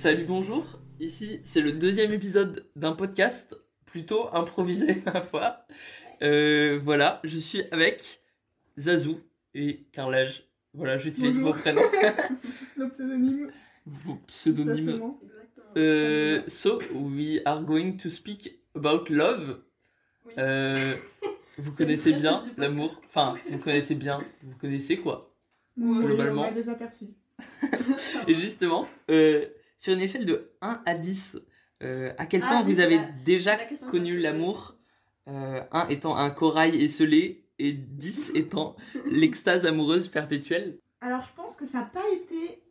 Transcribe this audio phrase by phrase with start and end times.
[0.00, 0.64] Salut, bonjour.
[0.98, 3.54] Ici, c'est le deuxième épisode d'un podcast
[3.84, 5.66] plutôt improvisé, ma foi.
[6.22, 8.22] Euh, voilà, je suis avec
[8.78, 9.20] Zazou
[9.54, 10.44] et Carlage.
[10.72, 11.82] Voilà, j'utilise vos prénoms,
[12.78, 13.50] Nos pseudonymes.
[13.84, 14.88] vos pseudonymes.
[14.88, 15.20] Exactement.
[15.76, 19.60] Euh, so, we are going to speak about love.
[20.24, 20.32] Oui.
[20.38, 20.94] Euh,
[21.58, 23.02] vous connaissez bien l'amour.
[23.04, 24.24] Enfin, vous connaissez bien.
[24.44, 25.34] Vous connaissez quoi
[25.76, 26.40] Oui, Globalement.
[26.40, 27.10] on a des aperçus.
[28.26, 29.44] Et justement, euh,
[29.80, 31.38] sur une échelle de 1 à 10,
[31.82, 34.76] euh, à quel Ah, point 10, vous avez la- déjà la connu l'amour
[35.26, 38.76] euh, 1 étant un corail esselé et 10 étant
[39.10, 40.78] l'extase amoureuse perpétuelle?
[41.00, 42.62] Alors, je pense que ça n'a pas été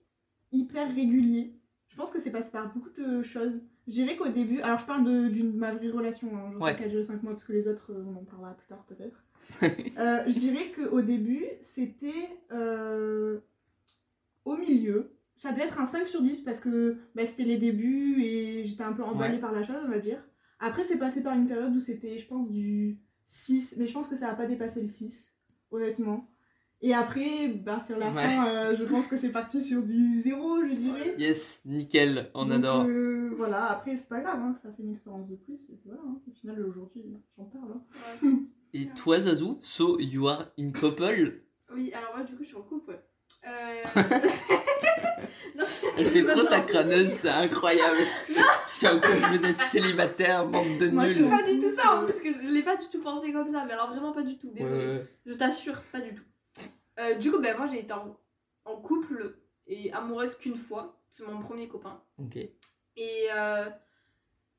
[0.51, 1.55] hyper régulier.
[1.89, 3.59] Je pense que c'est passé par beaucoup de choses.
[3.87, 4.61] Je dirais qu'au début.
[4.61, 6.29] Alors, je parle de, d'une- de ma vraie relation.
[6.37, 6.69] Hein, genre Ouais.
[6.73, 8.67] celle qui a duré 5 mois, parce que les autres, euh, on en parlera plus
[8.67, 9.23] tard, peut-être.
[9.97, 13.39] Euh, je dirais qu'au début, c'était euh,
[14.45, 15.11] au milieu.
[15.39, 18.83] Ça devait être un 5 sur 10 parce que bah, c'était les débuts et j'étais
[18.83, 19.39] un peu emballée Ouais.
[19.39, 20.21] par la chose, on va dire.
[20.59, 24.09] Après, c'est passé par une période où c'était, je pense, du 6, mais je pense
[24.09, 25.33] que ça n'a pas dépassé le 6,
[25.71, 26.29] honnêtement.
[26.81, 28.13] Et après, bah, sur la Ouais.
[28.27, 31.15] fin, euh, je pense que c'est parti sur du 0, je dirais.
[31.17, 32.83] Yes, nickel, on Donc, adore.
[32.89, 35.69] euh, voilà, après, c'est pas grave, hein, ça fait une expérience de plus.
[35.69, 36.19] Et voilà, hein.
[36.27, 37.05] au final, aujourd'hui,
[37.37, 37.75] j'en parle.
[38.23, 38.39] hein.
[38.73, 41.43] Et toi, Zazou, so you are in couple?
[41.73, 42.99] Oui, alors moi, du coup, je suis en couple.
[43.49, 44.01] Euh...
[45.55, 45.63] non,
[45.97, 47.99] Elle fait trop sa crâneuse, c'est incroyable.
[48.27, 51.29] Je suis en couple, vous êtes célibataire, bande de Moi, je suis nuls.
[51.29, 53.49] Pas du tout ça, en plus, que je, je l'ai pas du tout pensé comme
[53.49, 56.23] ça, mais alors vraiment pas du tout, ouais, Je t'assure, pas du tout.
[56.99, 58.17] Euh, du coup, ben, moi, j'ai été en,
[58.65, 59.35] en couple
[59.67, 60.95] et amoureuse qu'une fois.
[61.09, 62.01] C'est mon premier copain.
[62.19, 62.37] Ok.
[62.97, 63.69] Et euh,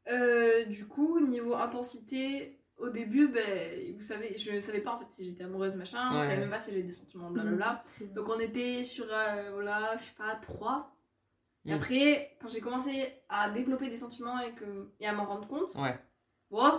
[0.09, 5.07] euh, du coup, niveau intensité, au début, ben, vous savez, je savais pas en fait
[5.11, 6.21] si j'étais amoureuse, machin, Ouais.
[6.21, 7.83] je savais même pas si j'avais des sentiments, blablabla.
[7.87, 10.95] C'est- Donc on était sur, euh, voilà, je sais pas, 3.
[11.67, 11.77] Et Mm.
[11.77, 15.75] après, quand j'ai commencé à développer des sentiments et, que, et à m'en rendre compte,
[15.75, 15.99] Ouais.
[16.51, 16.73] bon,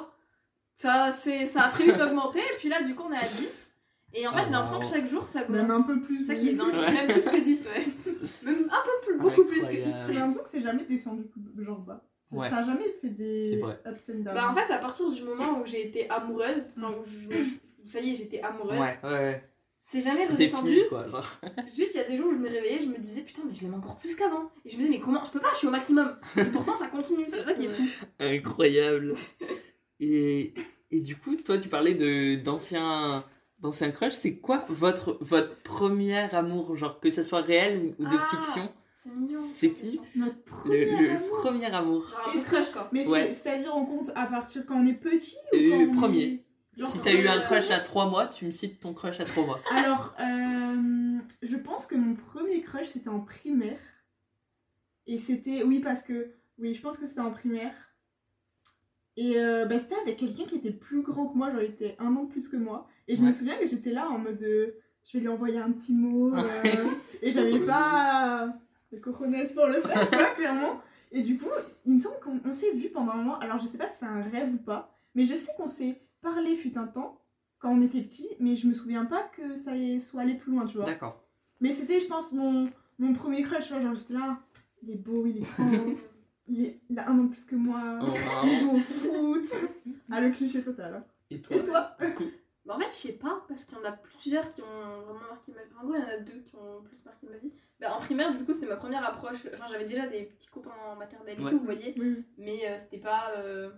[0.73, 2.39] ça, c'est, ça a très vite augmenté.
[2.39, 3.72] Et puis là, du coup, on est à 10.
[4.13, 5.56] Et en fait, Ah, j'ai l'impression que chaque jour, ça augmente.
[5.56, 6.19] Même un peu plus.
[6.25, 6.73] C'est ça qui est dingue.
[6.73, 6.91] Ouais.
[6.91, 7.85] Même plus que 10, ouais.
[8.44, 9.78] Même un peu plus, beaucoup plus que 10.
[9.79, 10.12] Incroyable.
[10.13, 11.23] J'ai l'impression que c'est jamais descendu
[11.59, 12.03] genre bas.
[12.31, 12.50] Ça, Ouais.
[12.50, 14.24] ça a jamais fait des ups and downs.
[14.34, 17.40] Bah, en fait, à partir du moment où j'ai été amoureuse, enfin, où je me
[17.44, 19.44] suis- ça y est, j'étais amoureuse, Ouais, ouais,
[19.80, 20.69] c'est jamais redescendu.
[20.75, 21.08] fini, quoi.
[21.09, 21.28] genre.
[21.75, 23.53] Juste, il y a des jours où je me réveillais, je me disais putain, mais
[23.53, 24.50] je l'aime encore plus qu'avant.
[24.64, 26.16] Et je me disais, mais comment Je peux pas, je suis au maximum.
[26.38, 27.84] Et pourtant, ça continue, c'est ça qui est fou.
[28.19, 29.13] Incroyable.
[30.00, 30.53] Et,
[30.90, 33.24] et du coup, toi, tu parlais de d'anciens
[33.62, 34.13] d'anciens crushs.
[34.13, 38.28] C'est quoi votre votre premier amour, genre que ce soit réel ou, ou de Ah,
[38.36, 38.69] fiction?
[39.03, 39.41] C'est mignon.
[39.56, 40.00] C'est qui.
[40.16, 41.39] Notre premier le amour.
[41.39, 42.06] premier amour.
[42.35, 42.89] Est-ce peu crush, quoi.
[42.91, 43.28] Mais Ouais.
[43.28, 46.23] c'est- c'est-à-dire on compte à partir quand on est petit ou Euh, quand on premier.
[46.23, 46.45] est-
[46.78, 49.19] Genre Si t'as eu un est- crush à 3 mois, tu me cites ton crush
[49.19, 49.59] à 3 mois.
[49.72, 53.79] Alors, euh, je pense que mon premier crush c'était en primaire.
[55.07, 57.73] Et c'était, oui, parce que, oui, je pense que c'était en primaire.
[59.18, 61.95] Et euh, bah, c'était avec quelqu'un qui était plus grand que moi, genre il était
[62.00, 62.88] un an plus que moi.
[63.07, 63.28] Et je Ouais.
[63.28, 66.31] me souviens que j'étais là en mode, euh, je vais lui envoyer un petit mot.
[66.85, 66.89] euh,
[67.22, 68.53] et j'avais pas
[68.91, 70.81] les cojones pour le faire, quoi, clairement.
[71.12, 71.50] Et du coup,
[71.85, 73.40] il me semble qu'on on s'est vu pendant un moment.
[73.40, 76.02] Alors, je sais pas si c'est un rêve ou pas, mais je sais qu'on s'est
[76.22, 77.19] parlé fut un temps
[77.59, 80.66] quand on était petit, mais je me souviens pas que ça soit allé plus loin,
[80.66, 80.85] tu vois.
[80.85, 81.22] D'accord.
[81.59, 83.81] Mais c'était, je pense, mon, mon premier crush, tu vois.
[83.81, 84.40] Genre, j'étais là,
[84.84, 85.69] il est beau, il est grand,
[86.47, 88.12] il, est, il a un an de plus que moi, Oh,
[88.46, 89.46] il joue au foot.
[90.09, 90.96] Ah, le cliché total.
[90.96, 91.03] hein.
[91.30, 91.56] Et toi?
[91.57, 91.97] Et toi?
[92.66, 95.29] Bah, en fait, je sais pas, parce qu'il y en a plusieurs qui ont vraiment
[95.31, 95.73] marqué ma vie.
[95.81, 97.51] En gros, il y en a deux qui ont plus marqué ma vie.
[97.79, 99.47] Bah, en primaire, du coup, c'était ma première approche.
[99.53, 101.50] Enfin, j'avais déjà des petits copains en maternelle et Ouais.
[101.51, 101.95] tout, vous voyez.
[102.38, 103.31] Mais euh, c'était pas.
[103.38, 103.71] euh,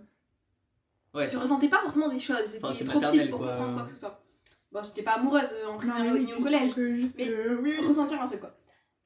[1.14, 1.28] Ouais.
[1.30, 2.52] Je ressentais pas forcément des choses.
[2.52, 3.52] J'étais Enfin, trop petite pour quoi.
[3.52, 4.20] comprendre quoi que ce soit.
[4.72, 6.74] Bon, j'étais pas amoureuse euh, en primaire ni au collège.
[6.74, 7.86] juste Mais- oui, oui.
[7.86, 8.56] ressentir un truc quoi.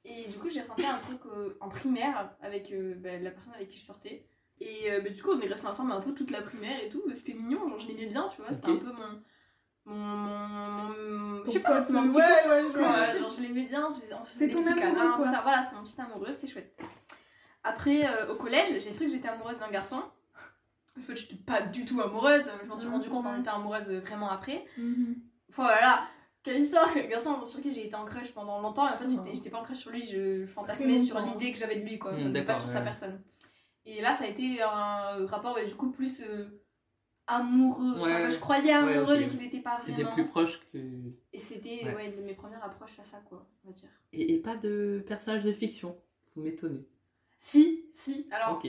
[0.07, 3.53] Et du coup, j'ai ressenti un truc euh, en primaire avec euh, bah, la personne
[3.53, 4.25] avec qui je sortais.
[4.61, 6.89] Et euh, bah, du coup, on est restés ensemble un peu toute la primaire et
[6.89, 7.03] tout.
[7.15, 8.53] C'était mignon, genre je l'aimais bien, tu vois.
[8.55, 9.23] C'était un peu mon.
[9.89, 11.45] Mon.
[11.47, 12.49] je sais pas, mon ouais, petit.
[12.49, 12.91] ouais, je vois.
[12.93, 15.41] Ouais, genre je l'aimais bien, on se faisait, des ton petits amoureux, câlins, tout ça.
[15.43, 16.79] Voilà, c'était mon petit amoureux, c'était chouette.
[17.65, 20.03] Après, euh, au collège, j'ai cru que j'étais amoureuse d'un garçon.
[20.97, 22.43] En fait, j'étais pas du tout amoureuse.
[22.63, 24.65] Je m'en suis Ah, rendu compte en étant amoureuse euh, vraiment après.
[24.77, 25.17] Mhm.
[25.51, 26.03] Voilà,
[26.43, 29.07] quelle histoire Le garçon sur qui j'ai été en crush pendant longtemps, et en fait,
[29.09, 29.11] Oh.
[29.25, 31.99] j'étais- j'étais pas en crush sur lui, je fantasmais sur l'idée que j'avais de lui,
[31.99, 33.23] quoi, Hmm, mais pas sur sa personne.
[33.87, 36.58] Et là, ça a été un rapport, ouais, du coup, plus euh,
[37.29, 38.01] amoureux.
[38.03, 38.29] Ouais.
[38.31, 40.79] je croyais amoureux, Ouais, mais qu'il était pas C'était plus proche que.
[40.79, 41.95] Et c'était Ouais.
[41.95, 42.07] ouais.
[42.11, 43.89] une de mes premières approches à ça, quoi, on va dire.
[44.13, 45.97] Et, et pas de personnage de fiction.
[46.35, 46.85] Vous m'étonnez.
[47.37, 48.69] Si, si, alors, Ok.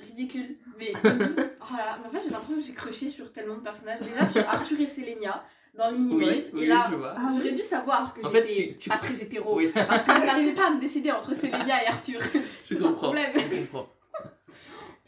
[0.00, 0.92] ridicule, mais.
[1.04, 4.00] oh là là, mais en fait, j'ai l'impression que j'ai crushé sur tellement de personnages.
[4.00, 5.44] Déjà sur Arthur et Sélénia,
[5.76, 6.14] dans les mini
[6.52, 6.88] Oui, et là.
[7.16, 9.56] Ah j'aurais dû savoir que j'étais tu- pas très hétéro.
[9.56, 12.20] Oui, Parce que je n'arrivais pas à me décider entre Célédia et Arthur.
[12.70, 13.02] je pas comprends.
[13.02, 13.32] problème.
[13.36, 13.88] Je comprends.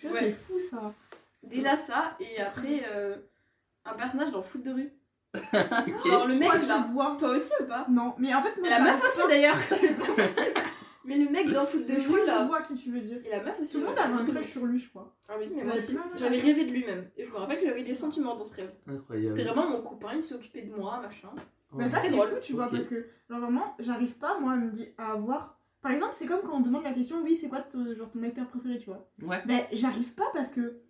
[0.05, 0.11] Ouais.
[0.21, 0.93] C'est fou ça.
[1.47, 3.17] Déjà ça, et après, euh,
[3.85, 4.93] un personnage dans Foot de rue.
[5.35, 6.07] Ok.
[6.11, 6.89] Genre le mec je là.
[6.93, 7.17] vois.
[7.19, 7.87] Toi aussi ou pas?
[7.91, 9.57] Non, mais en fait, moi Et la meuf aussi d'ailleurs.
[9.69, 10.55] C'est pas possible.
[11.05, 12.45] Mais le mec dans Foot de Je crois rue que je là.
[12.47, 13.19] vois qui tu veux dire.
[13.25, 13.73] Et la meuf aussi.
[13.73, 15.15] Tout le monde avait un crush sur lui, je crois.
[15.29, 15.97] Ah oui, mais Ouais, moi aussi.
[16.17, 17.11] J'avais rêvé de lui-même.
[17.17, 18.71] Et je me rappelle que j'avais des sentiments dans ce rêve.
[18.87, 19.43] C'était Incroyable.
[19.43, 21.29] vraiment mon copain, il s'occupait de moi, machin.
[21.73, 22.29] Bah ça C'était c'est drôle.
[22.29, 22.73] fou, tu vois, Ok.
[22.73, 25.59] parce que genre vraiment, j'arrive pas moi à me dire à avoir.
[25.83, 28.23] Par exemple, c'est comme quand on demande la question, oui, c'est quoi ton- genre ton
[28.23, 29.07] acteur préféré, tu vois?
[29.23, 29.43] Ouais.
[29.47, 30.81] Ben j'arrive pas parce que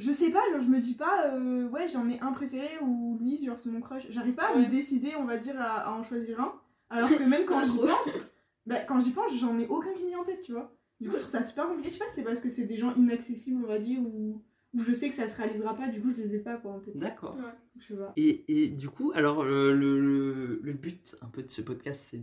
[0.00, 3.16] je sais pas, genre je me dis pas euh, ouais j'en ai un préféré ou
[3.20, 4.06] lui genre c'est mon crush.
[4.10, 4.64] J'arrive pas à Ouais.
[4.66, 6.52] me décider, on va dire à, à en choisir un.
[6.88, 8.18] Alors que même quand j'y pense,
[8.66, 10.74] ben, quand j'y pense, j'en ai aucun qui me vient en tête, tu vois.
[11.00, 11.88] Du coup, je trouve ça super compliqué.
[11.88, 14.42] Je sais pas si c'est parce que c'est des gens inaccessibles, on va dire, ou,
[14.74, 16.72] ou je sais que ça se réalisera pas, du coup je les ai pas quoi
[16.72, 16.96] en tête.
[16.96, 17.36] D'accord.
[17.78, 18.12] Je sais pas.
[18.16, 22.00] Et, et du coup, alors euh, le, le, le but un peu de ce podcast,
[22.04, 22.20] c'est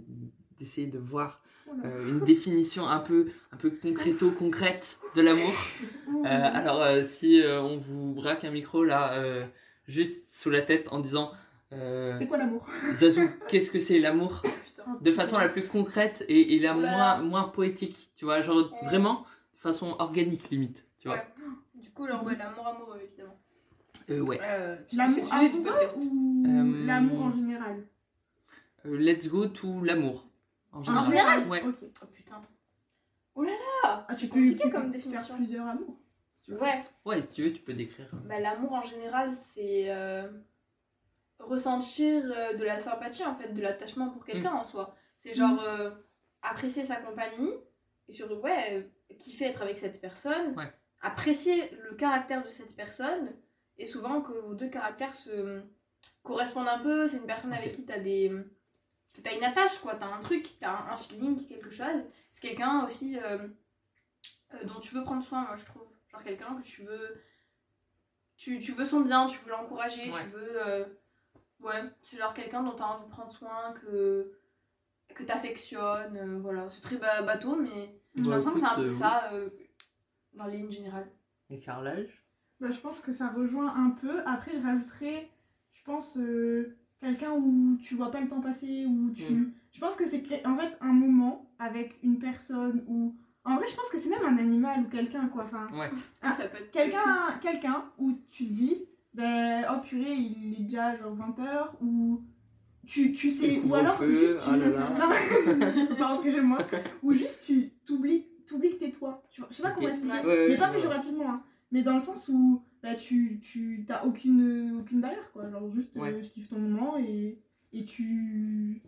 [0.58, 1.42] d'essayer de voir.
[1.86, 5.54] Euh, une définition un peu, un peu concréto-concrète de l'amour.
[6.10, 9.46] Euh, alors, euh, si euh, on vous braque un micro là, euh,
[9.88, 11.32] juste sous la tête en disant
[11.74, 12.68] euh, C'est quoi l'amour?
[12.94, 14.42] Zazou, qu'est-ce que c'est l'amour?
[15.02, 18.56] De façon la plus concrète et, et la Oh moins, moins poétique, tu vois, genre
[18.58, 18.88] Ouais.
[18.88, 21.18] vraiment de façon organique limite, tu vois.
[21.18, 21.28] Ouais.
[21.76, 23.38] Du coup, alors, ouais, l'amour amoureux, évidemment.
[24.10, 24.40] Euh, ouais.
[24.42, 27.84] Euh, c'est L'amour amoureux ou Euh, l'amour en général?
[28.86, 30.27] Euh, let's go to l'amour.
[30.88, 31.48] En En général.
[31.48, 31.64] Ouais.
[31.64, 31.76] Ok.
[32.02, 32.42] Oh putain.
[33.36, 35.36] Oh là là Ah, C'est tu peux, compliqué tu peux comme faire définition.
[35.36, 35.96] plusieurs amours.
[36.28, 36.54] si tu.
[36.58, 38.10] Ouais, Ouais, si tu veux, tu peux décrire.
[38.26, 40.28] bah, l'amour en général, c'est euh,
[41.40, 44.96] ressentir euh, de la sympathie, en fait, de l'attachement pour quelqu'un en soi.
[45.16, 45.92] C'est genre euh,
[46.42, 47.52] apprécier sa compagnie
[48.08, 50.72] et surtout, ouais, euh, kiffer être avec cette personne, Ouais.
[51.02, 53.34] apprécier le caractère de cette personne
[53.78, 55.62] et souvent que vos deux caractères se
[56.24, 57.08] correspondent un peu.
[57.08, 58.32] C'est une personne avec qui t'as des.
[59.24, 62.04] T'as une attache, quoi, t'as un truc, t'as un, un feeling, quelque chose.
[62.30, 63.48] C'est quelqu'un aussi euh,
[64.54, 65.88] euh, dont tu veux prendre soin, moi je trouve.
[66.12, 67.22] Genre quelqu'un que tu veux.
[68.38, 70.22] Tu, tu veux son bien, tu veux l'encourager, Ouais.
[70.24, 70.68] tu veux.
[70.68, 70.86] euh,
[71.62, 74.32] ouais, c'est genre quelqu'un dont t'as envie de prendre soin, que.
[75.16, 76.70] que t'affectionnes, euh, voilà.
[76.70, 79.50] C'est très ba- bateau, mais j'ai Bah, l'impression que c'est un peu euh, ça euh,
[80.34, 81.12] dans les lignes générales.
[81.50, 82.24] Et carrelage
[82.60, 84.22] Bah, je pense que ça rejoint un peu.
[84.28, 85.32] Après, je rajouterais,
[85.74, 89.34] je pense, euh, quelqu'un où tu vois pas le temps passer, où tu.
[89.34, 89.54] Mm.
[89.74, 93.16] Je pense que c'est en fait un moment avec une personne ou.
[93.44, 95.46] En vrai, je pense que c'est même un animal ou quelqu'un, quoi.
[95.46, 95.90] Enfin, Ouais.
[96.22, 96.72] Ah, ça peut être.
[96.72, 102.24] quelqu'un quelqu'un où tu te dis, ben, oh purée, il est déjà genre 20h, ou.
[102.86, 103.60] Tu, tu sais.
[103.60, 104.40] Ou alors, Couvre-feu, juste.
[104.40, 104.50] Tu...
[104.50, 104.90] oh là là.
[105.56, 106.60] Non, tu peux pas rentrer chez moi.
[107.04, 109.24] Ou juste, tu t'oublies t'oublies que t'es toi.
[109.30, 110.16] Tu vois, je sais pas comment expliquer.
[110.20, 110.26] Ouais.
[110.26, 111.44] Ouais, mais pas je péjorativement, hein.
[111.72, 115.50] Mais dans le sens où bah, tu, tu t'as aucune, aucune barrière, quoi.
[115.50, 116.22] Genre juste, euh, Ouais.
[116.22, 117.40] je kiffe ton moment et,
[117.74, 118.82] et tu...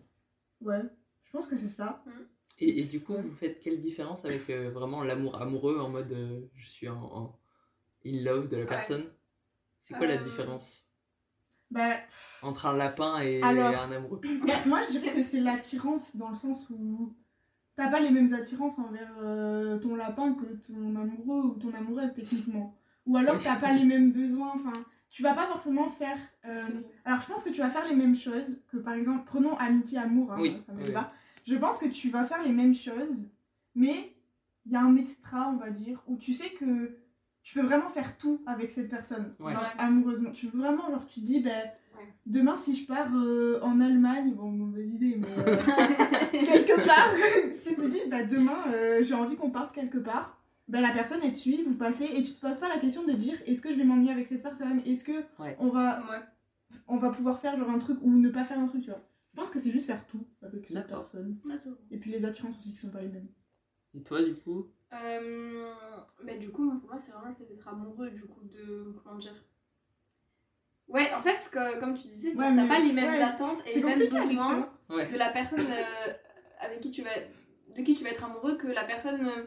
[0.62, 0.82] Ouais,
[1.24, 2.04] je pense que c'est ça.
[2.60, 6.12] Et, et du coup, vous faites quelle différence avec euh, vraiment l'amour amoureux en mode
[6.12, 7.40] euh, je suis en, en
[8.06, 9.06] in love de la personne?
[9.82, 10.90] C'est quoi la Euh, différence?
[11.72, 12.00] Bah,
[12.42, 13.76] entre un lapin et Alors.
[13.76, 17.14] un amoureux bah, moi, je dirais que c'est l'attirance dans le sens où
[17.76, 22.14] t'as pas les mêmes attirances envers euh, ton lapin que ton amoureux ou ton amoureuse,
[22.16, 22.79] techniquement.
[23.10, 24.74] Ou alors t'as pas les mêmes besoins, enfin...
[25.12, 26.18] Tu vas pas forcément faire...
[26.46, 26.62] euh,
[27.04, 29.82] Alors, je pense que tu vas faire les mêmes choses que, par exemple, prenons hein,
[30.38, 30.92] Oui, me oui.
[30.92, 31.12] va.
[31.48, 33.26] Je pense que tu vas faire les mêmes choses,
[33.74, 34.14] mais
[34.68, 36.96] il y a un extra, on va dire, où tu sais que
[37.42, 39.54] tu peux vraiment faire tout avec cette personne, Ouais.
[39.54, 39.68] genre Ouais.
[39.80, 40.30] amoureusement.
[40.32, 41.64] Tu veux vraiment, genre, tu te dis, ben,
[42.28, 45.56] demain, si je pars euh, en Allemagne, bon, mauvaise idée, mais euh,
[46.32, 47.10] quelque part,
[47.54, 50.39] si tu dis, bah, demain, euh, j'ai envie qu'on parte quelque part,
[50.70, 53.04] ben, la personne, elle te suit, vous passez, et tu te poses pas la question
[53.04, 54.82] de dire, est-ce que je vais m'ennuyer avec cette personne?
[54.86, 55.58] Est-ce que Ouais.
[55.60, 56.20] on va Ouais.
[56.88, 59.00] on va pouvoir faire genre un truc ou ne pas faire un truc, tu vois?
[59.32, 61.38] Je pense que c'est juste faire tout avec cette personne.
[61.92, 63.28] Et puis les attirances aussi qui sont pas les mêmes.
[63.94, 64.68] Et toi, du coup?
[64.94, 65.72] Euh,
[66.24, 68.94] mais du coup, pour moi, c'est vraiment le fait d'être amoureux, du coup, de.
[69.04, 69.36] Comment dire?
[70.88, 73.22] Ouais, en fait, que, comme tu disais, Ouais, t'as pas les mêmes ouais.
[73.22, 74.70] attentes et les mêmes besoins.
[74.90, 75.08] Ouais.
[75.12, 76.14] de la personne euh,
[76.60, 77.12] avec qui tu vas.
[77.76, 79.26] de qui tu vas être amoureux que la personne.
[79.28, 79.46] euh,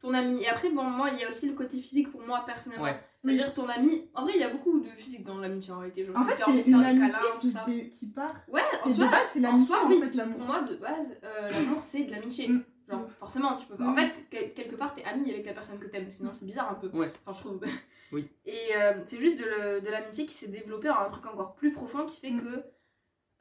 [0.00, 0.42] ton ami.
[0.42, 2.84] Et après, bon, moi, il y a aussi le côté physique pour moi, personnellement.
[2.84, 3.00] Ouais.
[3.22, 4.10] C'est-à-dire ton ami.
[4.14, 6.04] En vrai, il y a beaucoup de physique dans l'amitié en réalité.
[6.06, 7.64] Genre, En fait, c'est de faire une des amitié câlins, tout qui, ça.
[7.66, 8.34] dé- qui part.
[8.48, 10.00] Ouais, en soi, base, c'est en l'amitié soi, en, oui.
[10.00, 10.40] fait, pour l'amour.
[10.40, 12.48] moi, de base, euh, l'amour, c'est de l'amitié.
[12.48, 12.64] Mm.
[12.88, 13.84] Genre, forcément, tu peux pas.
[13.84, 13.88] Mm.
[13.90, 16.70] En fait, quel- quelque part, t'es ami avec la personne que t'aimes, sinon c'est bizarre
[16.70, 16.88] un peu.
[16.96, 17.12] Ouais.
[17.26, 17.60] Enfin, je trouve.
[18.12, 18.28] Oui.
[18.44, 21.54] Et euh, c'est juste de, le- de l'amitié qui s'est développée en un truc encore
[21.54, 22.42] plus profond qui fait Mm.
[22.42, 22.64] que.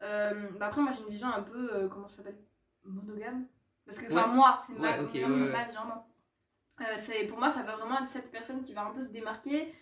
[0.03, 1.73] euh, bah après, moi, j'ai une vision un peu.
[1.73, 2.37] euh, comment ça s'appelle?
[2.83, 3.45] Monogame?
[3.85, 4.35] Parce que, enfin, Ouais.
[4.35, 5.51] moi, c'est ma, Ouais, ok, ma- ouais, ouais.
[5.51, 5.79] ma vision.
[6.81, 9.73] Euh, pour moi, ça va vraiment être cette personne qui va un peu se démarquer,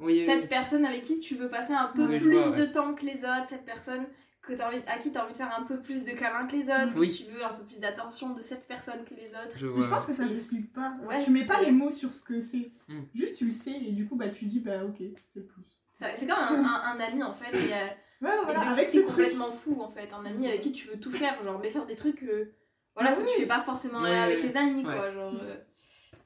[0.00, 0.48] Oui, cette oui.
[0.48, 2.56] personne avec qui tu veux passer un peu Oui, plus vois, ouais.
[2.56, 4.06] de temps que les autres, cette personne
[4.42, 6.46] que as envie, à qui tu as envie de faire un peu plus de câlins
[6.48, 9.30] que les autres, que tu veux un peu plus d'attention de cette personne que les
[9.34, 9.56] autres.
[9.56, 10.94] Je pense que ça Et- s'explique pas.
[11.06, 12.72] Ouais, tu mets pas les mots sur ce que c'est.
[12.88, 13.02] Hmm.
[13.14, 15.62] Juste tu le sais et du coup bah tu dis bah ok c'est plus.
[15.92, 17.86] C'est comme un, un- un ami en fait, et, euh,
[18.20, 19.06] Ouais et voilà de avec qui truc.
[19.06, 21.86] complètement fou en fait, un ami avec qui tu veux tout faire, genre mais faire
[21.86, 22.52] des trucs euh,
[22.96, 23.26] voilà, Ah que oui.
[23.32, 25.56] tu fais pas forcément Ouais, avec tes amis quoi, genre euh,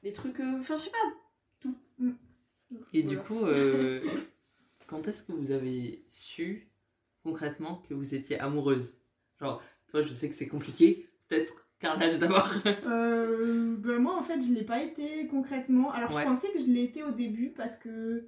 [0.07, 2.07] des trucs, euh, enfin je sais pas,
[2.93, 4.01] Et du coup, euh,
[4.87, 6.69] quand est-ce que vous avez su
[7.23, 8.97] concrètement que vous étiez amoureuse?
[9.39, 11.07] Genre, toi, je sais que c'est compliqué.
[11.27, 12.49] Peut-être Carnage d'abord.
[12.87, 15.91] Euh, bah, moi en fait je l'ai pas été concrètement.
[15.91, 16.23] Alors Ouais.
[16.23, 18.25] je pensais que je l'ai été au début parce que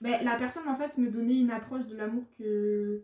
[0.00, 3.02] bah, la personne en face me donnait une approche de l'amour que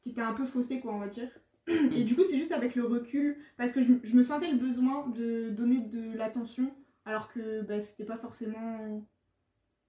[0.00, 1.28] qui était un peu faussée quoi on va dire.
[1.68, 4.56] Et du coup c'est juste avec le recul parce que je, je me sentais le
[4.56, 6.72] besoin de donner de l'attention
[7.10, 9.04] alors que bah, c'était pas forcément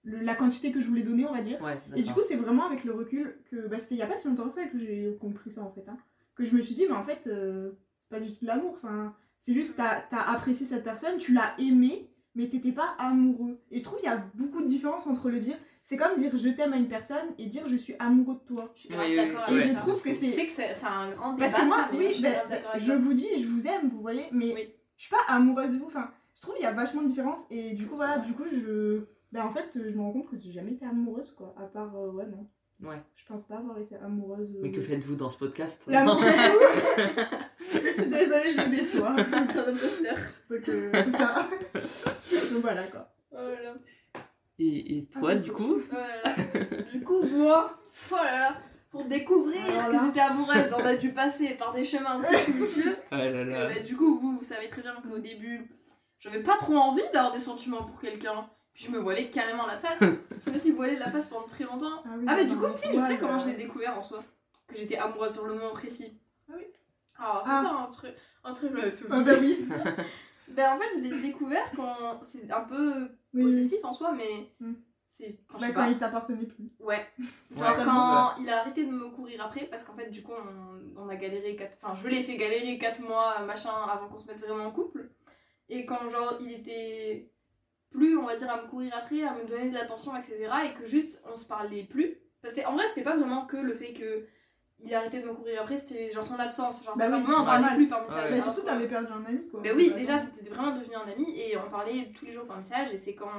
[0.04, 1.62] le- la quantité que je voulais donner on va dire.
[1.62, 4.08] ouais, Et du coup, c'est vraiment avec le recul que bah, c'était il y a
[4.08, 5.88] pas si longtemps que ça que j'ai compris ça en fait.
[5.90, 5.98] hein.
[6.36, 8.72] Que je me suis dit, mais en fait, euh, c'est pas du tout de l'amour.
[8.72, 13.60] Enfin, c'est juste, t'as as apprécié cette personne, tu l'as aimée, mais t'étais pas amoureux.
[13.70, 15.58] Et je trouve qu'il y a beaucoup de différence entre le dire.
[15.84, 18.72] C'est comme dire je t'aime à une personne et dire je suis amoureux de toi.
[18.76, 19.56] je suis Oui, d'accord oui.
[19.56, 19.82] avec Et je ça.
[19.82, 20.26] trouve que c'est.
[20.26, 22.82] sais que c'est un grand débat Parce que moi, ça, mais oui, je d'accord avec
[22.82, 24.74] je vous dis, je vous aime, vous voyez, mais Oui.
[24.96, 25.88] je suis pas amoureuse de vous.
[25.88, 27.46] Enfin, je trouve qu'il y a vachement de différence.
[27.50, 29.02] Et du coup, voilà, du coup, je.
[29.32, 31.54] Ben, en fait, je me rends compte que j'ai jamais été amoureuse, quoi.
[31.58, 32.48] À part, euh, ouais, non.
[32.90, 32.98] Ouais.
[33.16, 34.56] Je pense pas avoir été amoureuse.
[34.56, 35.84] euh, Mais que faites-vous dans ce podcast?
[35.88, 36.20] L'amour
[37.74, 39.12] Je suis désolée, je vous déçois.
[39.18, 39.24] Un.
[40.56, 41.48] Donc, euh, c'est ça.
[42.54, 43.14] Donc voilà quoi.
[43.32, 43.74] Là là.
[44.60, 46.36] Et, et toi, Ah, du coup là là.
[46.92, 47.80] Du coup, moi,
[48.12, 48.56] oh là là,
[48.90, 50.00] pour découvrir que là.
[50.06, 52.96] j'étais amoureuse, on a dû passer par des chemins très tumultueux.
[53.12, 53.68] Ah là Parce que, là.
[53.76, 55.70] bah, du coup, vous, vous savez très bien qu'au début,
[56.22, 58.48] j'avais pas trop envie d'avoir des sentiments pour quelqu'un.
[58.74, 60.00] Puis je me voilais carrément la face.
[60.46, 62.02] je me suis voilée la face pendant très longtemps.
[62.06, 64.24] oui, Ah, mais du coup, si, je sais comment je l'ai découvert en soi.
[64.68, 66.18] Que j'étais amoureuse sur le moment précis.
[66.50, 66.64] Ah oui.
[67.20, 67.62] Ah, c'est Ah.
[67.64, 68.16] pas un truc.
[68.46, 68.72] Un truc,
[69.12, 69.68] Ah bah oui.
[70.48, 73.44] Ben, en fait, je l'ai découvert quand c'est un peu oui, oui.
[73.44, 74.74] possessif en soi, mais Mm.
[75.06, 75.90] c'est quand je Bah, sais quand pas.
[75.90, 76.72] il t'appartenait plus.
[76.80, 77.06] Ouais.
[77.56, 77.68] Ouais.
[77.86, 81.08] Quand il a arrêté de me courir après, parce qu'en fait, du coup, on, on
[81.10, 81.78] a galéré 4...
[81.82, 85.10] Enfin, je l'ai fait galérer 4 mois, machin, avant qu'on se mette vraiment en couple.
[85.72, 87.30] Et quand, genre, il était
[87.90, 90.36] plus, on va dire, à me courir après, à me donner de l'attention, etc.
[90.66, 92.18] Et que juste, on se parlait plus.
[92.42, 94.26] Parce que, en vrai, c'était pas vraiment que le fait que
[94.84, 96.84] il a arrêté de me courir après, c'était genre son absence.
[96.84, 98.32] Genre, Bah parce oui, on parlait plus par message.
[98.32, 98.38] Ouais.
[98.38, 99.60] Bah, surtout, t'avais perdu un ami quoi.
[99.64, 102.46] mais oui, Bah, déjà, c'était vraiment devenu un ami et on parlait tous les jours
[102.46, 102.92] par message.
[102.92, 103.30] Et c'est quand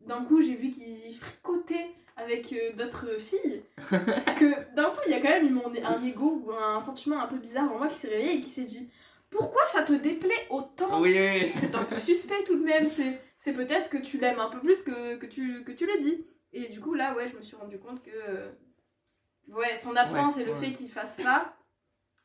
[0.00, 5.14] d'un coup j'ai vu qu'il fricotait avec euh, d'autres filles que d'un coup il y
[5.14, 7.88] a quand même eu mon, un ego ou un sentiment un peu bizarre en moi
[7.88, 8.88] qui s'est réveillé et qui s'est dit
[9.30, 11.52] Pourquoi ça te déplaît autant Oui, oui, oui.
[11.56, 12.86] C'est un peu suspect tout de même.
[12.88, 15.98] C'est, c'est peut-être que tu l'aimes un peu plus que, que, tu, que tu le
[16.00, 16.26] dis.
[16.52, 18.10] Et du coup, là, ouais, je me suis rendu compte que.
[18.12, 18.52] euh,
[19.48, 20.58] Ouais, son absence Ouais, et le ouais.
[20.58, 21.56] fait qu'il fasse ça,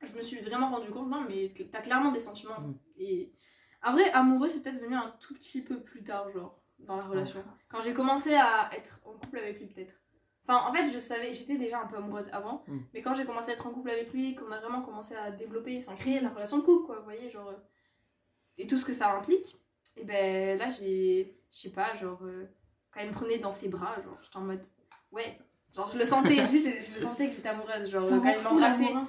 [0.01, 2.59] je me suis vraiment rendu compte, non, mais t'as clairement des sentiments.
[2.59, 2.73] Mm.
[2.97, 3.31] Et.
[3.83, 7.03] En vrai, amoureux, c'est peut-être venu un tout petit peu plus tard, genre, dans la
[7.03, 7.43] relation.
[7.67, 9.95] Quand j'ai commencé à être en couple avec lui, peut-être.
[10.43, 12.79] Enfin, en fait, je savais, j'étais déjà un peu amoureuse avant, Mm.
[12.93, 15.29] mais quand j'ai commencé à être en couple avec lui, qu'on a vraiment commencé à
[15.31, 17.49] développer, enfin, créer la relation de couple, quoi, vous voyez, genre.
[17.49, 17.55] euh,
[18.57, 19.57] Et tout ce que ça implique,
[19.97, 21.37] et ben là, j'ai.
[21.51, 22.19] Je sais pas, genre.
[22.23, 22.45] euh,
[22.91, 24.61] quand il me prenait dans ses bras, genre, j'étais en mode.
[25.11, 25.37] Ouais.
[25.73, 28.53] Genre, je le sentais, je, je, le sentais que j'étais amoureuse, genre, Ça quand fou,
[28.55, 28.93] m'embrassait.
[28.93, 29.07] hein.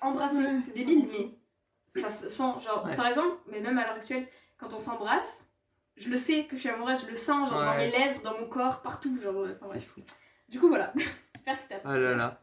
[0.00, 2.60] Embrasser, Ouais, c'est débile, mais ça se sent.
[2.64, 2.94] Genre, Ouais.
[2.96, 5.48] par exemple, mais même à l'heure actuelle, quand on s'embrasse,
[5.96, 7.90] je le sais que je suis amoureuse, je le sens, genre, dans Ouais.
[7.90, 9.18] mes lèvres, dans mon corps, partout.
[9.20, 9.86] Genre, euh, enfin, C'est bref.
[9.86, 10.00] fou.
[10.54, 10.92] Du coup, voilà.
[11.34, 12.40] J'espère que c'était Ah là là.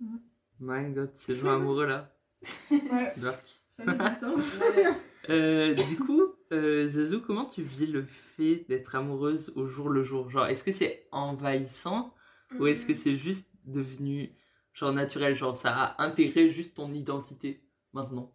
[0.00, 0.18] Mhm.
[0.60, 2.10] My god, ces gens amoureux là.
[2.70, 3.44] Ouais, Dark.
[3.66, 4.34] salut Martin.
[5.30, 6.22] Euh, du coup,
[6.52, 10.28] euh, Zazu, comment tu vis le fait d'être amoureuse au jour le jour?
[10.28, 12.12] Genre, est-ce que c'est envahissant
[12.58, 14.36] ou est-ce que c'est juste devenu
[14.74, 15.34] genre naturel?
[15.34, 18.34] Genre, ça a intégré juste ton identité maintenant?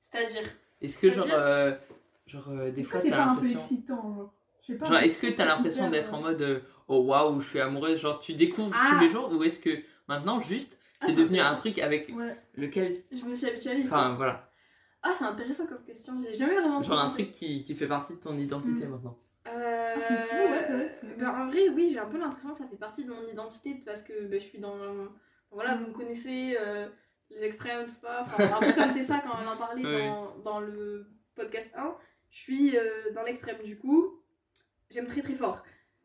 [0.00, 0.42] C'est-à-dire?
[0.80, 1.76] Est-ce que genre, euh,
[2.26, 4.34] genre euh, des fois c'est pas un peu excitant genre?
[4.72, 4.86] Pas.
[4.86, 7.60] Genre, mais est-ce que t'as l'impression d'être euh, en mode euh, oh waouh, je suis
[7.60, 8.92] amoureuse Genre, tu découvres Ah.
[8.94, 9.70] tous les jours ou est-ce que
[10.08, 12.34] maintenant juste Ah, c'est devenu un truc avec Ouais.
[12.54, 13.02] lequel.
[13.12, 13.92] Je me suis habituée à vivre.
[13.92, 14.50] Enfin, voilà.
[15.02, 16.14] Ah, c'est intéressant comme question.
[16.22, 16.80] J'ai jamais vraiment.
[16.82, 18.90] Genre un truc qui, qui fait partie de ton identité Mm.
[18.90, 19.18] maintenant.
[19.46, 19.94] Euh...
[19.96, 22.50] Ah, c'est fou, ouais, c'est vrai, c'est- ben, en vrai, oui, j'ai un peu l'impression
[22.52, 24.74] que ça fait partie de mon identité parce que ben, je suis dans.
[25.50, 26.88] Voilà, vous me connaissez, euh,
[27.30, 28.22] les extrêmes, tout ça.
[28.22, 30.08] Enfin, un peu comme Tessa quand on en parlait Ouais.
[30.08, 31.94] dans, dans le podcast 1.
[32.30, 34.20] Je suis euh, dans l'extrême du coup.
[34.90, 35.62] J'aime très très fort.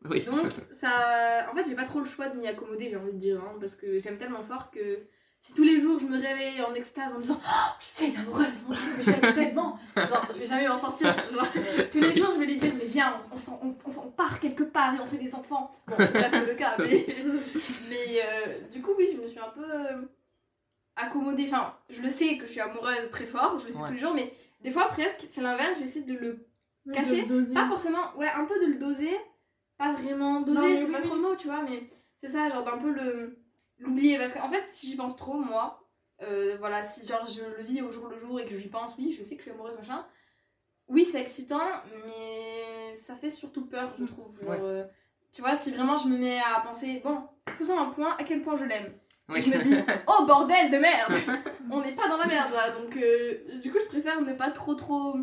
[0.08, 0.24] Oui.
[0.24, 1.46] Donc, ça.
[1.50, 3.40] En fait, j'ai pas trop le choix de m'y accommoder, j'ai envie de dire.
[3.40, 4.98] hein, parce que j'aime tellement fort que
[5.42, 8.06] si tous les jours je me réveille en extase en me disant Oh, je suis
[8.08, 9.78] une amoureuse, mon Dieu, que j'aime tellement.
[9.96, 11.14] Genre, je vais jamais m'en sortir.
[11.30, 11.46] Genre,
[11.90, 14.94] tous les jours, je vais lui dire, mais viens, on, s'en- on- part quelque part
[14.94, 15.70] et on fait des enfants.
[15.86, 17.06] Bon, c'est presque le cas, mais.
[17.90, 20.02] Mais euh, du coup, oui, je me suis un peu euh,
[20.96, 21.44] accommodée.
[21.46, 23.86] Enfin, je le sais que je suis amoureuse très fort, je le sais Ouais.
[23.88, 24.32] tous les jours, mais
[24.62, 26.46] des fois, presque, c'est l'inverse, j'essaie de le.
[26.86, 27.26] Oui, Caché.
[27.54, 29.16] Pas forcément, ouais, un peu de le doser.
[29.78, 31.06] Pas vraiment doser, c'est oui, pas oui.
[31.06, 33.38] trop le mot, tu vois, mais c'est ça, genre d'un peu le
[33.78, 34.18] l'oublier.
[34.18, 35.86] Parce qu'en fait, si j'y pense trop, moi,
[36.22, 38.94] euh, voilà, si genre je le vis au jour le jour et que j'y pense,
[38.98, 40.04] oui, je sais que je suis amoureuse, machin.
[40.88, 41.60] Oui, c'est excitant,
[42.06, 44.38] mais ça fait surtout peur, je trouve.
[44.40, 44.58] genre, Ouais.
[44.60, 44.84] euh,
[45.32, 47.22] tu vois, si vraiment je me mets à penser, bon,
[47.56, 48.92] faisons un point, à quel point je l'aime?
[49.34, 49.76] Et je me dis,
[50.08, 51.12] oh bordel de merde
[51.70, 54.50] On n'est pas dans la merde là, donc euh, du coup je préfère ne pas
[54.50, 55.14] trop trop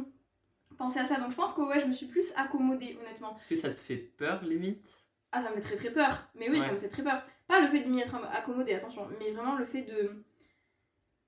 [0.77, 1.19] penser à ça.
[1.19, 3.35] Donc je pense que ouais, je me suis plus accommodée honnêtement.
[3.37, 4.87] Est-ce que ça te fait peur limite?
[5.31, 6.65] Ah ça me fait très très peur, mais oui Ouais.
[6.65, 7.21] ça me fait très peur.
[7.47, 10.23] Pas le fait de m'y être accommodée, attention, mais vraiment le fait de...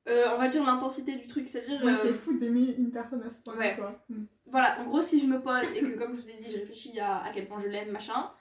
[0.08, 1.84] euh, on va dire l'intensité du truc, c'est-à-dire...
[1.84, 3.76] Ouais, euh, c'est fou d'aimer une personne à ce point-là, Ouais.
[3.76, 4.04] quoi.
[4.10, 4.24] Mm.
[4.48, 6.58] voilà, en gros, si je me pose et que, comme je vous ai dit, je
[6.58, 8.32] réfléchis à, à quel point je l'aime, machin,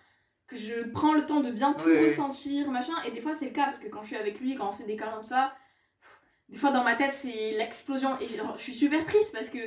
[0.47, 3.47] que je prends le temps de bien tout Ouais, ressentir, machin, et des fois c'est
[3.47, 5.21] le cas, parce que quand je suis avec lui, quand on se fait des câlins,
[5.21, 5.53] tout ça,
[6.01, 9.59] pff, des fois dans ma tête c'est l'explosion, et je suis super triste parce que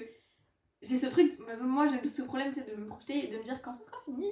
[0.81, 3.61] c'est ce truc, moi j'ai ce problème, c'est de me projeter et de me dire
[3.61, 4.29] quand ce sera fini.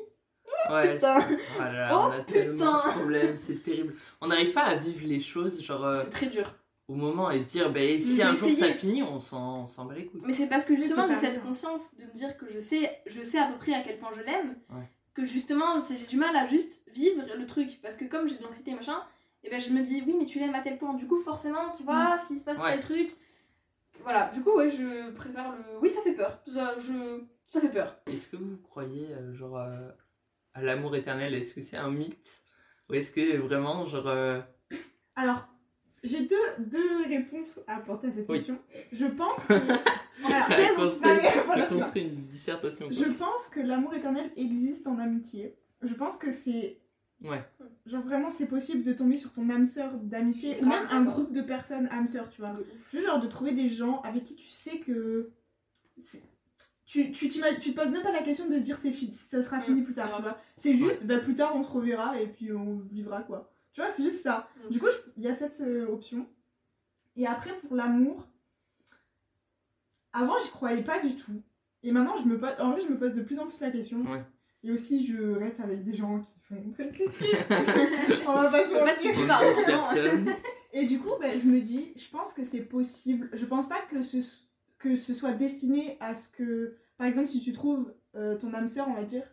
[0.70, 0.96] Ouais.
[0.96, 1.22] Putain.
[1.22, 2.88] c'est- Oh Oh, on a tellement putain.
[2.89, 3.96] de problèmes, c'est terrible.
[4.22, 6.56] On n'arrive pas à vivre les choses genre euh, C'est très dur.
[6.88, 9.68] au moment et se dire ben si Mais un jour ça finit, on s'en on
[9.68, 10.22] s'en bat les couilles.
[10.25, 13.22] Mais c'est parce que justement j'ai cette conscience de me dire que je sais, je
[13.22, 14.89] sais à peu près à quel point je l'aime, Ouais.
[15.13, 17.79] que justement j'ai du mal à juste vivre le truc.
[17.84, 19.01] Parce que comme j'ai de l'anxiété machin,
[19.44, 21.70] et ben je me dis oui mais tu l'aimes à tel point, du coup forcément
[21.77, 22.72] tu vois, s'il se passe Ouais.
[22.72, 23.15] tel truc.
[24.03, 25.79] Voilà, du coup ouais je préfère le.
[25.82, 27.22] Oui ça fait peur, ça, je...
[27.48, 27.98] ça fait peur.
[28.08, 29.89] Est-ce que vous croyez euh, genre euh,
[30.53, 31.34] à l'amour éternel?
[31.34, 32.44] Est-ce que c'est un mythe?
[32.89, 34.39] Ou est-ce que vraiment genre euh,
[35.15, 35.48] Alors,
[36.03, 38.38] j'ai deux, deux réponses à apporter à cette Oui.
[38.38, 38.58] question.
[38.91, 39.53] Je pense que...
[39.53, 41.82] Alors, elle thèse, on se construit, fait- voilà, elle c'est ça.
[41.84, 42.98] construit une dissertation quoi.
[42.98, 45.58] Je pense que l'amour éternel existe en amitié.
[45.82, 46.82] Je pense que c'est.
[47.22, 47.44] Ouais.
[47.89, 51.31] Genre vraiment, c'est possible de tomber sur ton âme sœur d'amitié, ou même un groupe
[51.31, 52.55] de personnes âme sœur, tu vois.
[52.91, 55.31] Juste genre de trouver des gens avec qui tu sais que.
[56.86, 59.44] Tu, tu, t'ima- tu te poses même pas la question de se dire c'est ça
[59.44, 60.37] sera fini Mm, plus tard, tu vois.
[60.55, 63.51] C'est juste, bah plus tard on se reverra et puis on vivra quoi.
[63.74, 64.48] Tu vois, c'est juste ça.
[64.66, 64.70] Mm.
[64.72, 64.87] Du coup,
[65.18, 66.27] il y a cette euh, option.
[67.16, 68.27] Et après, pour l'amour,
[70.14, 71.42] avant j'y croyais pas du tout.
[71.83, 73.72] Et maintenant, je me pose, en vrai, je me pose de plus en plus la
[73.72, 74.01] question.
[74.01, 74.24] Ouais.
[74.63, 77.37] Et aussi, je reste avec des gens qui sont très critiques.
[78.27, 80.35] on va pas se mentir.
[80.74, 83.29] Et du coup, ben, je me dis, je pense que c'est possible.
[83.33, 84.17] Je pense pas que ce,
[84.77, 88.67] que ce soit destiné à ce que, par exemple, si tu trouves euh, ton âme
[88.67, 89.24] sœur, on va dire,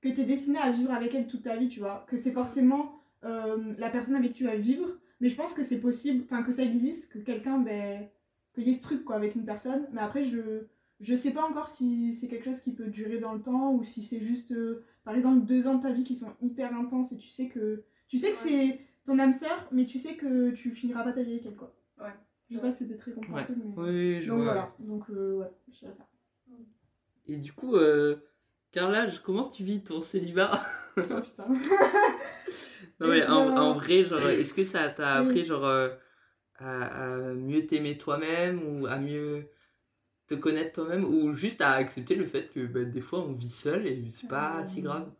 [0.00, 2.06] que tu es destiné à vivre avec elle toute ta vie, tu vois.
[2.08, 4.88] Que c'est forcément euh, la personne avec qui tu vas vivre.
[5.20, 8.06] Mais je pense que c'est possible, enfin, que ça existe, que quelqu'un, ben,
[8.54, 9.88] qu'il y ait ce truc, quoi, avec une personne.
[9.92, 10.66] Mais après, je,
[11.00, 13.82] je sais pas encore si c'est quelque chose qui peut durer dans le temps ou
[13.82, 17.12] si c'est juste, euh, par exemple, deux ans de ta vie qui sont hyper intenses
[17.12, 18.50] et tu sais que, tu sais que Ouais.
[18.50, 21.56] c'est ton âme sœur, mais tu sais que tu finiras pas ta vie avec elle,
[21.56, 21.74] quoi.
[22.00, 22.12] Ouais.
[22.50, 23.72] Je sais pas si c'était très compréhensible, mais...
[23.76, 24.44] Oui, je Donc vois.
[24.46, 26.06] voilà, donc euh, ouais, je dirais ça.
[27.26, 28.16] Et du coup, euh,
[28.72, 30.62] Carlage, comment tu vis ton célibat?
[30.96, 31.54] Oh, putain.
[33.00, 35.28] Non mais en, en vrai, genre, est-ce que ça t'a Oui.
[35.28, 35.90] appris genre euh,
[36.56, 39.48] à, à mieux t'aimer toi-même ou à mieux
[40.28, 43.48] te connaître toi-même ou juste à accepter le fait que bah, des fois on vit
[43.48, 45.10] seul et c'est pas Euh, si grave?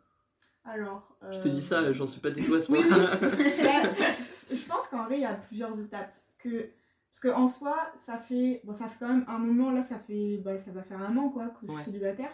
[0.65, 1.17] Alors...
[1.33, 2.71] Je te dis ça, euh, j'en suis pas du tout à ce.
[2.71, 2.79] Bah,
[4.51, 6.15] je pense qu'en vrai, il y a plusieurs étapes.
[6.39, 6.69] Que...
[7.11, 8.61] Parce qu'en soi, ça fait...
[8.65, 10.37] Bon, ça fait quand même un moment, là, ça fait...
[10.45, 12.31] Bah, ça va faire un an, quoi, que je suis célibataire.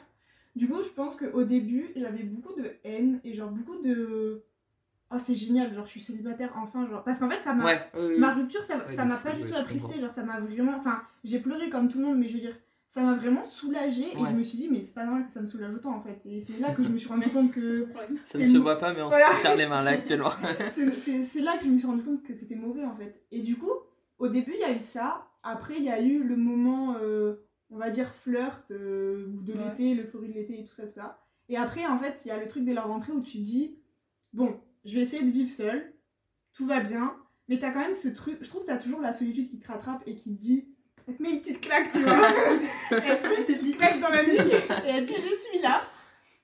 [0.57, 4.43] Du coup, je pense qu'au début, j'avais beaucoup de haine et genre beaucoup de...
[5.15, 7.05] Oh, c'est génial, genre, je suis célibataire, enfin, genre...
[7.05, 7.65] Parce qu'en fait, ça m'a...
[7.65, 8.19] ouais.
[8.19, 10.01] Ma rupture, ça Ouais, ça de m'a pas du tout je attristé, comprends.
[10.01, 10.75] genre ça m'a vraiment...
[10.77, 12.57] Enfin, j'ai pleuré comme tout le monde, mais je veux dire,
[12.89, 14.29] ça m'a vraiment soulagée et Ouais.
[14.31, 16.21] je me suis dit, mais c'est pas normal que ça me soulage autant en fait.
[16.27, 17.87] Et c'est là que je me suis rendu compte que...
[18.23, 19.31] Ça ne se voit pas mais on Voilà.
[19.35, 20.31] se serre les mains là actuellement.
[20.75, 23.21] c'est- là que je me suis rendu compte que c'était mauvais en fait.
[23.33, 23.71] Et du coup,
[24.19, 25.27] au début, il y a eu ça.
[25.43, 27.35] Après, il y a eu le moment, euh,
[27.71, 29.59] on va dire, flirt euh, de Ouais.
[29.71, 31.21] l'été, l'euphorie de l'été et tout ça, tout ça.
[31.49, 33.77] Et après, en fait, il y a le truc dès la rentrée où tu dis,
[34.33, 35.93] bon, je vais essayer de vivre seule,
[36.53, 37.17] tout va bien,
[37.49, 39.67] mais t'as quand même ce truc, je trouve que t'as toujours la solitude qui te
[39.67, 40.69] rattrape et qui te dit,
[41.07, 42.29] elle te met une petite claque, tu vois.
[42.91, 45.83] elle te met une petite claque dans la nuque et elle dit, je suis là.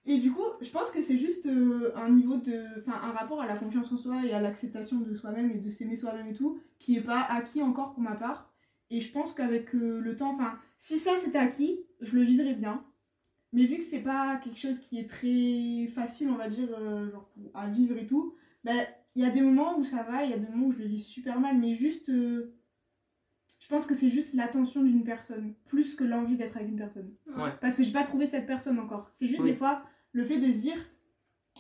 [0.07, 2.65] Et du coup, je pense que c'est juste euh, un niveau de.
[2.79, 5.71] Enfin, un rapport à la confiance en soi et à l'acceptation de soi-même et de
[5.71, 8.51] s'aimer soi-même et tout, qui est pas acquis encore pour ma part.
[8.91, 12.55] Et je pense qu'avec euh, le temps, enfin, si ça c'était acquis, je le vivrais
[12.55, 12.83] bien.
[13.53, 17.11] Mais vu que c'est pas quelque chose qui est très facile, on va dire, euh,
[17.11, 18.35] genre pour- à vivre et tout,
[18.65, 18.77] ben,
[19.17, 20.79] il y a des moments où ça va, il y a des moments où je
[20.79, 22.09] le vis super mal, mais juste.
[22.11, 22.55] euh,
[23.61, 27.13] je pense que c'est juste l'attention d'une personne, plus que l'envie d'être avec une personne.
[27.37, 27.51] Ouais.
[27.61, 29.09] Parce que j'ai pas trouvé cette personne encore.
[29.13, 29.51] C'est juste Oui.
[29.51, 29.83] des fois
[30.13, 30.77] le fait de se dire,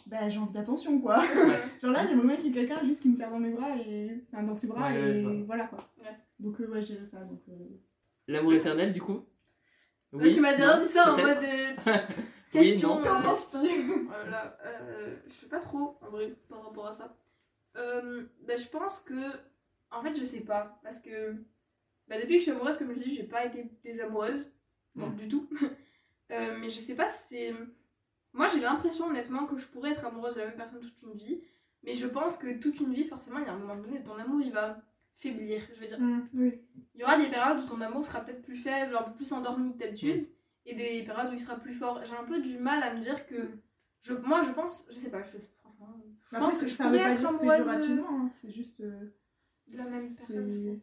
[0.07, 1.18] bah j'ai envie d'attention quoi.
[1.20, 1.24] Ouais.
[1.83, 3.76] Genre là, j'aimerais bien qu'il y ait quelqu'un juste qui me serre dans mes bras
[3.76, 4.24] et.
[4.33, 5.88] Enfin, dans ses bras Ouais, et voilà quoi.
[6.00, 6.11] Ouais.
[6.40, 7.18] Donc euh, ouais, j'ai ça.
[7.24, 7.53] Donc, euh,
[8.29, 9.20] L'amour éternel, du coup?
[10.12, 11.38] Ouais, tu m'as déjà dit ça en mode.
[11.42, 11.72] euh,
[12.54, 12.96] Oui, question.
[12.96, 13.00] non.
[13.00, 13.58] euh, Qu'en penses-tu
[14.08, 17.16] Voilà, euh, je sais pas trop en vrai par rapport à ça.
[17.76, 19.30] Euh, bah, je pense que.
[19.92, 20.80] En fait, je sais pas.
[20.82, 21.34] Parce que.
[22.08, 24.50] Bah, depuis que je suis amoureuse, comme je dis, j'ai pas été désamoureuse.
[24.96, 25.16] Non, Mm.
[25.16, 25.48] du tout.
[26.30, 27.54] Mais je sais pas si c'est.
[28.32, 31.14] Moi, j'ai l'impression honnêtement que je pourrais être amoureuse de la même personne toute une
[31.14, 31.40] vie.
[31.82, 34.16] Mais je pense que toute une vie, forcément, il y a un moment donné, ton
[34.18, 34.78] amour il va
[35.20, 35.61] faiblir.
[35.74, 35.98] Je veux dire,
[36.35, 36.61] oui.
[36.94, 39.33] il y aura des périodes où ton amour sera peut-être plus faible, un peu plus
[39.33, 40.26] endormi que d'habitude,
[40.66, 42.00] et des périodes où il sera plus fort.
[42.04, 43.37] J'ai un peu du mal à me dire que.
[44.02, 44.87] Je, moi, je pense.
[44.90, 45.94] Je sais pas, je, franchement.
[46.30, 48.80] Je Après, pense que je ça veut pourrais pas dire péjorativement, hein, c'est juste.
[48.80, 49.14] euh,
[49.68, 50.50] de la même c'est- personne.
[50.50, 50.80] je trouve.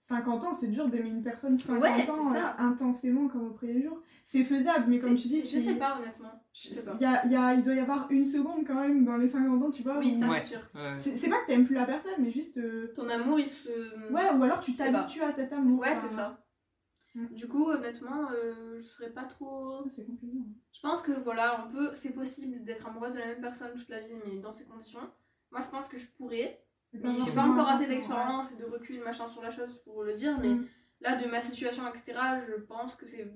[0.00, 2.56] 50 ans, c'est dur d'aimer une personne 50 Ouais, c'est ans ça.
[2.58, 4.00] euh, intensément comme au premier jour.
[4.24, 6.42] C'est faisable, mais comme tu dis, je sais pas honnêtement.
[6.58, 6.92] Je sais pas.
[6.94, 9.18] Il y a, il y a- il doit y avoir une seconde quand même dans
[9.18, 9.98] les 50 ans, tu vois.
[9.98, 10.40] Oui, ça Ouais.
[10.40, 10.60] c'est sûr.
[10.74, 10.94] Ouais.
[10.98, 12.56] C'est c'est pas que t'aimes plus la personne, mais juste.
[12.56, 13.68] euh, Ton amour, il se.
[14.10, 15.80] Ouais, ou alors tu t'habitues à cet amour.
[15.80, 16.42] Ouais, c'est ça.
[17.14, 17.26] Mm.
[17.34, 19.86] Du coup, honnêtement, euh, je serais pas trop.
[19.90, 20.38] C'est compliqué.
[20.40, 20.46] hein.
[20.72, 23.88] Je pense que voilà, on peut, c'est possible d'être amoureuse de la même personne toute
[23.90, 25.00] la vie, mais dans ces conditions.
[25.50, 26.62] Moi, je pense que je pourrais.
[26.94, 30.14] Mais j'ai pas encore assez d'expérience et de recul, machin sur la chose pour le
[30.14, 30.66] dire, mais Mm.
[31.02, 33.30] là, de ma situation, etc., je pense que c'est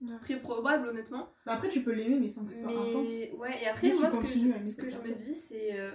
[0.00, 0.16] Ouais.
[0.20, 1.28] très probable, honnêtement.
[1.44, 3.06] Bah après, tu peux l'aimer, mais sans que ce soit intense.
[3.08, 5.14] Mais ouais, et après, Juste, moi, ce que je, aimer ce que cette je me
[5.14, 5.78] dis, c'est.
[5.80, 5.90] euh,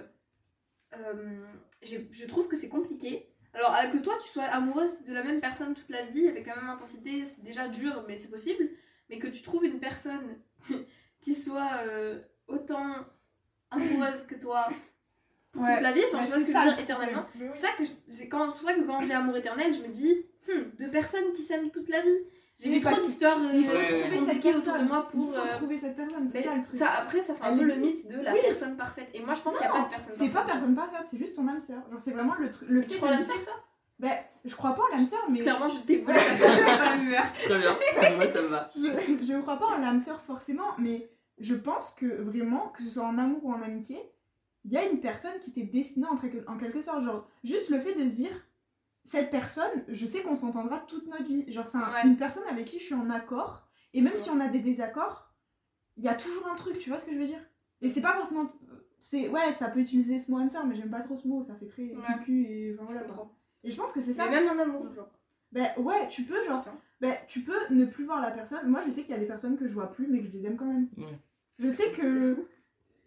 [0.96, 1.44] euh,
[1.82, 3.28] j'ai- je trouve que c'est compliqué.
[3.54, 6.46] Alors, euh, que toi, tu sois amoureuse de la même personne toute la vie, avec
[6.46, 8.68] la même intensité, c'est déjà dur, mais c'est possible.
[9.08, 10.38] Mais que tu trouves une personne
[11.20, 12.94] qui soit euh, autant
[13.70, 14.68] amoureuse que toi
[15.52, 15.74] pour Ouais.
[15.74, 17.26] toute la vie, enfin, tu vois ce c'est que je veux dire éternellement.
[17.38, 17.50] le truc.
[17.54, 19.72] C'est ça que je- c'est quand- c'est pour ça que quand on dit amour éternel,
[19.72, 22.18] je me dis, hmm, deux personnes qui s'aiment toute la vie.
[22.62, 24.88] J'ai vu trop d'histoires euh, Il faut trouver cette compliquées autour de personne.
[24.88, 25.26] moi pour.
[25.28, 26.76] Il faut euh, trouver cette personne, c'est ça le truc.
[26.78, 28.38] ça, après, ça fait un peu le mythe de la Oui.
[28.42, 29.08] personne parfaite.
[29.12, 30.52] Et moi, je pense qu'il n'y a pas de personne C'est pas parfaite.
[30.54, 31.82] personne parfaite, c'est juste ton âme sœur.
[31.90, 32.68] Genre, c'est vraiment le truc.
[32.68, 33.54] Le Tu fait crois dire- sœur, toi?
[33.98, 34.08] Bah,
[34.44, 35.40] je crois pas en l'âme sœur, mais.
[35.40, 37.32] Clairement, je t'ai Ouais, pas la même heure.
[37.44, 37.76] Très bien.
[38.16, 38.70] Moi, ça me va.
[38.74, 42.82] je, je ne crois pas en l'âme sœur forcément, mais je pense que vraiment, que
[42.84, 43.98] ce soit en amour ou en amitié,
[44.64, 47.02] il y a une personne qui t'est destinée en, quelque- en quelque sorte.
[47.04, 48.30] Genre, juste le fait de se dire,
[49.04, 51.44] cette personne, je sais qu'on s'entendra toute notre vie.
[51.52, 52.06] Genre, c'est un- Ouais.
[52.06, 55.30] une personne avec qui je suis en accord, et même si on a des désaccords,
[55.96, 57.40] il y a toujours un truc, tu vois ce que je veux dire?
[57.80, 58.48] Et c'est pas forcément.
[58.98, 61.42] c'est Ouais, ça peut utiliser ce mot âme sœur, mais j'aime pas trop ce mot,
[61.42, 62.02] ça fait très Ouais.
[62.18, 63.02] cucu et enfin, voilà.
[63.62, 64.24] Et je pense que c'est ça.
[64.30, 65.10] Mais même en amour, genre.
[65.52, 66.80] Ben ouais, tu peux genre, Attends.
[67.02, 68.66] ben tu peux ne plus voir la personne.
[68.68, 70.32] Moi, je sais qu'il y a des personnes que je vois plus, mais que je
[70.32, 70.88] les aime quand même.
[70.96, 71.18] Ouais.
[71.58, 72.46] Je sais que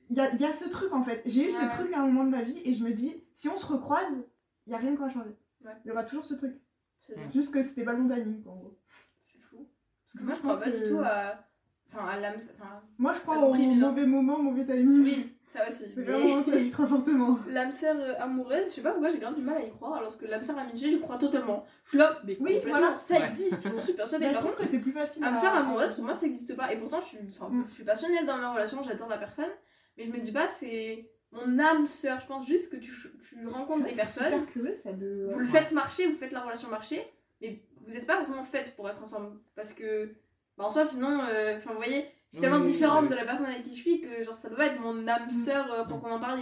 [0.09, 1.21] il y a, il y a ce truc en fait.
[1.25, 1.51] J'ai eu Ouais.
[1.69, 3.65] ce truc à un moment de ma vie et je me dis, si on se
[3.65, 4.23] recroise,
[4.67, 5.35] il y a rien qui va changer.
[5.67, 5.73] Ouais.
[5.85, 6.55] Il y aura toujours ce truc.
[6.95, 7.15] C'est.
[7.31, 8.77] Juste que c'était pas le bon timing, quoi, en gros.
[9.23, 9.67] c'est fou.
[10.05, 11.43] Parce que Moi, je crois pense pas que- du tout à.
[11.89, 12.35] Enfin, à l'âme.
[12.37, 15.03] Enfin, Moi, je crois au mauvais moment, mauvais timing.
[15.05, 15.85] oui, ça aussi.
[15.95, 17.39] Mais vraiment ça, j'y crois fortement.
[17.49, 20.17] l'âme sœur amoureuse, je sais pas pourquoi j'ai grave du mal à y croire, alors
[20.17, 21.65] que l'âme sœur amitié, je crois totalement.
[21.85, 22.95] Je suis là, mais Oui, complètement, voilà.
[22.95, 23.25] ça Ouais.
[23.25, 24.25] existe, je suis persuadée.
[24.25, 25.23] Ben, je Par trouve contre, que c'est plus facile.
[25.23, 26.73] âme à- sœur amoureuse, pour moi, ça existe pas.
[26.73, 27.65] Et pourtant, je suis, enfin, Mm.
[27.69, 29.49] je suis passionnelle dans ma relation, j'adore la personne,
[29.97, 32.19] mais je me dis pas, c'est mon âme sœur.
[32.21, 32.91] Je pense juste que tu,
[33.27, 34.23] tu rencontres des personnes.
[34.31, 35.27] C'est super curieux ça de.
[35.29, 37.01] vous le faites marcher, vous faites la relation marcher,
[37.41, 39.37] mais vous n'êtes pas forcément faites pour être ensemble.
[39.55, 40.13] Parce que,
[40.57, 43.09] bah, en soi, sinon, euh, enfin, vous voyez, je suis tellement Oui, différente oui.
[43.09, 45.29] de la personne avec qui je suis que genre, ça peut pas être mon âme
[45.29, 46.41] sœur euh, pour qu'on en parle.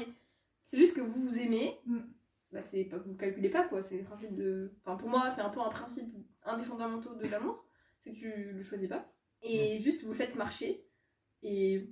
[0.63, 1.99] C'est juste que vous vous aimez, Mm.
[2.51, 3.81] bah, c'est pas, vous le calculez pas, quoi.
[3.83, 4.71] C'est le principe de.
[4.83, 6.11] Enfin, pour moi, c'est un peu un principe,
[6.43, 7.63] un des fondamentaux de l'amour,
[7.99, 9.11] c'est que tu le choisis pas.
[9.43, 10.83] Et juste, vous le faites marcher,
[11.43, 11.87] et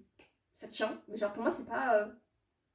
[0.56, 1.00] ça tient.
[1.08, 1.98] Mais genre, pour moi, c'est pas.
[1.98, 2.08] euh,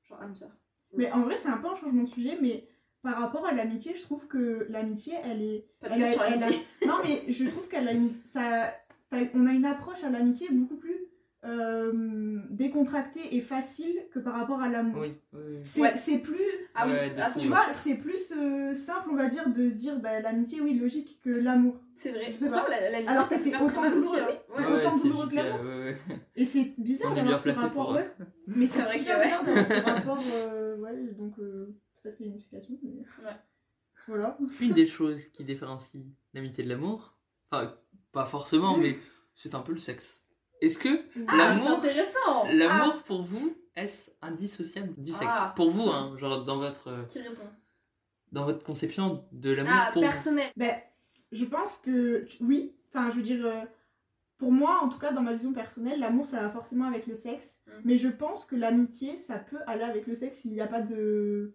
[0.09, 0.51] genre, âme sœur.
[0.95, 2.67] Mais en vrai, c'est un peu un changement de sujet, mais
[3.03, 5.67] par rapport à l'amitié, je trouve que l'amitié, elle est.
[5.81, 6.63] Pas de Elle a- sur elle a- l'amitié.
[6.87, 8.13] Non, mais je trouve qu'elle a une.
[8.25, 8.75] Ça,
[9.35, 10.98] on a une approche à l'amitié beaucoup plus
[11.45, 15.01] euh, décontractée et facile que par rapport à l'amour.
[15.03, 15.57] Oui, oui, oui.
[15.65, 16.19] C'est Ouais.
[16.19, 16.41] plus.
[16.75, 19.71] Ah oui, Ouais, de ah, Tu vois, c'est plus euh, simple, on va dire, de
[19.71, 21.77] se dire bah, l'amitié, oui, logique, que l'amour.
[21.95, 22.31] C'est vrai.
[22.39, 24.39] Pourtant, la- Alors que c'est autant douloureux, hein.
[24.49, 25.61] c'est Ouais, autant douloureux que l'amour.
[25.65, 25.99] ouais, ouais.
[26.37, 27.87] Et c'est bizarre d'avoir ce rapport.
[27.87, 28.11] pour- Ouais.
[28.49, 29.25] Mais C'est vrai que ouais.
[29.25, 30.23] bizarre d'avoir ce rapport.
[30.53, 32.79] euh, ouais, donc euh, peut-être qu'il y a une explication.
[32.83, 32.91] Mais...
[33.25, 33.37] Ouais.
[34.09, 34.39] Voilà.
[34.61, 36.03] Une des choses qui différencie
[36.35, 37.17] l'amitié de l'amour,
[37.51, 37.75] enfin,
[38.13, 38.97] pas forcément, mais
[39.35, 40.25] c'est un peu le sexe.
[40.61, 41.81] Est-ce que Ah, l'amour,
[42.53, 45.53] l'amour pour vous, est-ce indissociable du sexe Ah.
[45.57, 47.43] Pour vous, hein, genre dans votre, euh, Qui répond
[48.33, 50.09] dans votre conception de l'amour Ah, pour vous.
[50.09, 50.49] personnel.
[50.57, 50.77] Ben,
[51.33, 52.75] je pense que oui.
[52.93, 53.63] Enfin, je veux dire, euh,
[54.37, 57.15] pour moi, en tout cas, dans ma vision personnelle, l'amour, ça va forcément avec le
[57.15, 57.61] sexe.
[57.67, 57.71] Mm.
[57.85, 60.81] Mais je pense que l'amitié, ça peut aller avec le sexe s'il n'y a pas
[60.83, 61.55] de.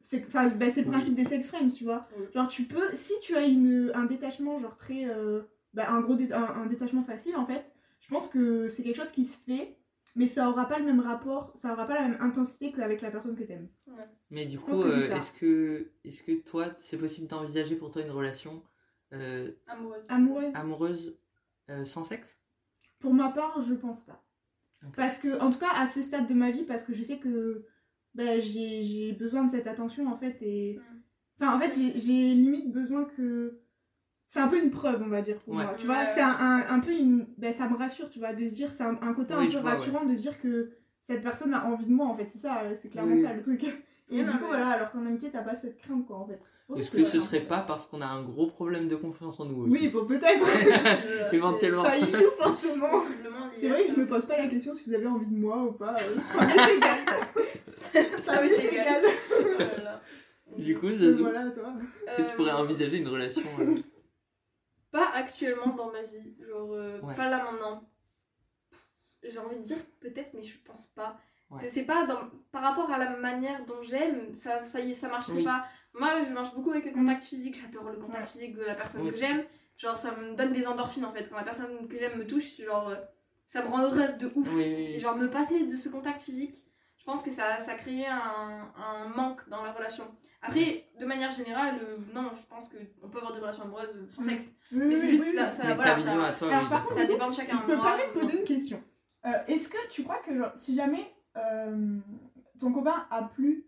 [0.00, 0.92] c'est enfin, c'est le Oui.
[0.92, 2.06] principe des sex friends, tu vois.
[2.18, 2.26] Oui.
[2.34, 5.06] Genre, tu peux, si tu as une, un détachement, genre très.
[5.08, 5.42] euh,
[5.74, 7.64] bah, un gros dé- un, un détachement facile, en fait,
[8.00, 9.78] je pense que c'est quelque chose qui se fait,
[10.14, 13.10] mais ça aura pas le même rapport, ça aura pas la même intensité qu'avec la
[13.10, 13.68] personne que t'aimes.
[14.30, 18.10] Mais du coup, euh, est-ce que, est que toi, c'est possible d'envisager pour toi une
[18.10, 18.62] relation
[19.12, 20.04] euh, Amoureuse.
[20.08, 20.52] Amoureuse.
[20.54, 21.18] amoureuse
[21.70, 22.38] euh, sans sexe?
[22.98, 24.24] Pour ma part, je pense pas.
[24.96, 27.18] Parce que, en tout cas, à ce stade de ma vie, parce que je sais
[27.18, 27.66] que
[28.14, 30.78] bah, j'ai j'ai besoin de cette attention, en fait, et...
[30.78, 31.02] Mm.
[31.40, 33.60] Enfin, en fait, j'ai limite besoin que...
[34.30, 35.64] C'est un peu une preuve, on va dire, pour Ouais.
[35.64, 35.74] moi.
[35.78, 37.26] Tu vois, Ouais, c'est un, un, un peu une...
[37.38, 38.70] bah, ça me rassure, tu vois, de se dire...
[38.70, 40.70] C'est un, un côté Oui, un peu vois, rassurant de se dire que
[41.02, 42.26] cette personne a envie de moi, en fait.
[42.30, 43.22] C'est ça, c'est clairement Oui.
[43.22, 43.64] ça, le truc.
[44.10, 46.38] Et du coup, voilà, alors qu'en amitié, t'as pas cette crainte, quoi, en fait.
[46.78, 47.20] Est-ce que ce voilà.
[47.24, 50.04] serait pas parce qu'on a un gros problème de confiance en nous aussi Oui, bon,
[50.04, 50.46] peut-être.
[51.32, 51.82] Éventuellement.
[51.84, 52.26] ça y joue lié
[53.54, 55.62] C'est vrai que je me pose pas la question si vous avez envie de moi
[55.64, 55.94] ou pas.
[55.94, 56.38] euh,
[58.22, 59.02] Ça m'est égal.
[59.28, 59.42] Ça.
[59.56, 60.00] Voilà.
[60.58, 61.72] Du coup, Zazou, Voilà, toi.
[62.06, 63.74] est-ce que tu pourrais Euh, envisager une relation euh,
[64.90, 67.14] Pas actuellement dans ma vie, genre euh, Ouais.
[67.14, 67.88] pas là maintenant.
[69.22, 71.18] J'ai envie de dire peut-être, mais je pense pas.
[71.50, 71.68] Ouais.
[71.68, 72.30] C'est- pas dans...
[72.52, 75.44] par rapport à la manière dont j'aime, ça, ça y est, ça marcherait Oui.
[75.44, 75.66] pas.
[75.94, 76.94] Moi, je marche beaucoup avec le Mm.
[76.94, 78.26] contact physique, j'adore le contact Ouais.
[78.30, 79.10] physique de la personne Oui.
[79.10, 79.44] que j'aime.
[79.76, 81.28] Genre, ça me donne des endorphines en fait.
[81.28, 82.96] Quand la personne que j'aime me touche, genre, euh,
[83.46, 84.48] ça me rend heureuse de ouf.
[84.54, 86.56] Oui, Et genre, me passer de ce contact physique,
[86.98, 90.04] je pense que ça, ça créerait un, un manque dans la relation.
[90.40, 94.06] Après, de manière générale, euh, non, je pense qu'on peut avoir des relations amoureuses euh,
[94.08, 94.28] sans Mm.
[94.30, 94.52] sexe.
[94.72, 96.48] Oui, Mais c'est oui, juste oui, ça, ça Mais voilà, ta vision ça, à toi,
[96.48, 96.96] Alors, par d'accord.
[96.96, 97.56] ça dépend de chacun.
[97.56, 98.82] Je peux me permettre de poser une question.
[99.26, 101.98] Euh, Est-ce que tu crois que genre, si jamais euh,
[102.60, 103.64] ton copain a plu,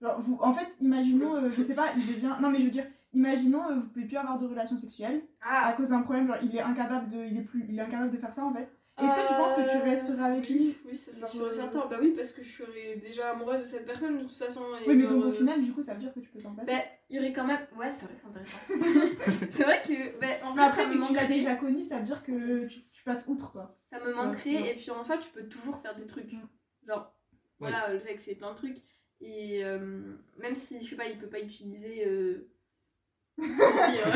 [0.00, 2.32] genre, vous, en fait, imaginons, euh, je sais pas, il devient.
[2.40, 5.68] Non, mais je veux dire, imaginons, euh, vous pouvez plus avoir de relations sexuelles à
[5.68, 8.10] Ah, cause d'un problème, genre, il est incapable de, il est plus, il est incapable
[8.10, 8.70] de faire ça en fait.
[9.02, 11.86] Est-ce que tu penses que tu euh, resterais avec lui Oui, ça c'est sûr certain.
[11.86, 14.62] Bah oui, parce que je serais déjà amoureuse de cette personne de toute façon.
[14.82, 16.28] et Oui, mais genre, donc au euh, final, du coup, ça veut dire que tu
[16.28, 16.72] peux t'en passer.
[16.72, 17.60] Bah, il y aurait quand même.
[17.76, 18.58] Ouais, c'est vrai, c'est intéressant.
[19.50, 20.20] c'est vrai que.
[20.20, 23.02] Bah, en après, ça me tu l'as déjà connu, ça veut dire que tu, tu
[23.04, 23.78] passes outre quoi.
[23.90, 24.62] Ça me manquerait.
[24.62, 24.72] ouais.
[24.72, 26.32] Et puis en soi, tu peux toujours faire des trucs.
[26.32, 26.48] Mm.
[26.86, 27.14] Genre,
[27.58, 28.82] voilà, le sexe, c'est plein de trucs.
[29.20, 32.06] Et euh, même si, je sais pas, il peut pas utiliser.
[32.06, 32.50] Euh...
[33.36, 34.06] comment dire,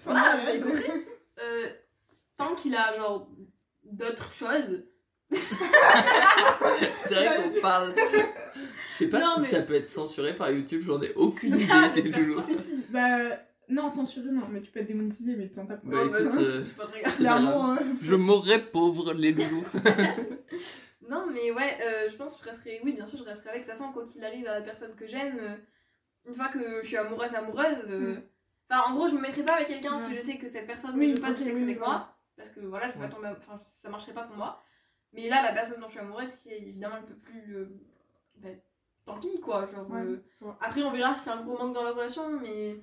[0.00, 0.90] voilà, vous avez compris.
[1.38, 1.70] Euh,
[2.36, 3.28] tant qu'il a genre
[3.92, 4.84] d'autres choses.
[5.30, 7.92] C'est vrai qu'on parle.
[8.90, 11.54] Je sais pas Non, si mais- ça peut être censuré par YouTube, j'en ai aucune
[11.56, 11.66] idée.
[11.70, 12.02] ah, les
[12.42, 13.38] si, si, bah.
[13.68, 16.40] Non, censuré, non, mais tu peux être démonétisé, mais t'en tapes Bah Oh, bah, écoute,
[16.40, 16.64] euh.
[17.16, 19.64] Clairement, euh, je mourrais pauvre, les loulous.
[21.08, 22.80] Non, mais ouais, euh, je pense que je resterai.
[22.84, 23.62] Oui, bien sûr, je resterai avec.
[23.62, 25.56] De toute façon, quoi qu'il arrive à la personne que j'aime, euh,
[26.28, 27.78] une fois que je suis amoureuse, amoureuse.
[27.88, 28.22] euh, Mm.
[28.70, 30.92] Enfin, en gros, je me mettrai pas avec quelqu'un si je sais que cette personne
[30.96, 32.16] Oui, ne veut pas ok, de sexe oui, avec moi.
[32.40, 33.08] Parce que voilà, je vais Ouais.
[33.08, 33.28] pas tomber.
[33.28, 34.62] Enfin, ça marcherait pas pour moi.
[35.12, 37.76] Mais là, la personne dont je suis amoureuse, si elle, évidemment elle peut plus le.
[38.36, 38.58] ben,
[39.04, 39.66] tant pis, quoi.
[39.66, 40.52] Genre, Ouais, euh, ouais.
[40.60, 42.74] Après, on verra si c'est un gros manque dans la relation, mais.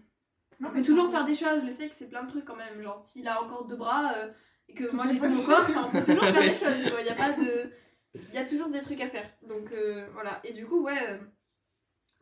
[0.60, 2.56] non, On mais peut toujours faire des choses, le sexe c'est plein de trucs quand
[2.56, 2.82] même.
[2.82, 4.32] Genre, s'il a encore deux bras euh,
[4.68, 6.90] et que Tout moi j'ai tout mon corps, on peut toujours faire des choses.
[6.92, 7.02] quoi.
[7.02, 7.72] Il y a pas de.
[8.16, 9.30] Il y a toujours des trucs à faire.
[9.44, 10.40] Donc euh, voilà.
[10.44, 11.10] Et du coup, ouais.
[11.10, 11.18] euh,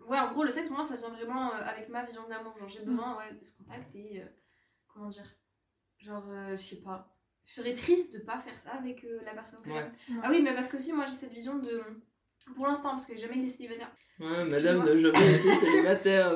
[0.08, 2.56] Ouais, en gros, le sexe moi ça vient vraiment avec ma vision de l'amour.
[2.60, 4.22] Genre, j'ai besoin ouais, de ce contact et.
[4.88, 5.26] comment dire
[5.98, 7.15] Genre, je sais pas.
[7.46, 9.86] Je serais triste de pas faire ça avec euh, la personne que Ouais.
[10.08, 10.20] j'aime.
[10.24, 11.82] Ah oui, mais parce que aussi, moi j'ai cette vision de.
[12.56, 13.92] Pour l'instant, parce que j'ai jamais été célibataire.
[14.20, 16.32] Ouais, madame n'a jamais été célibataire.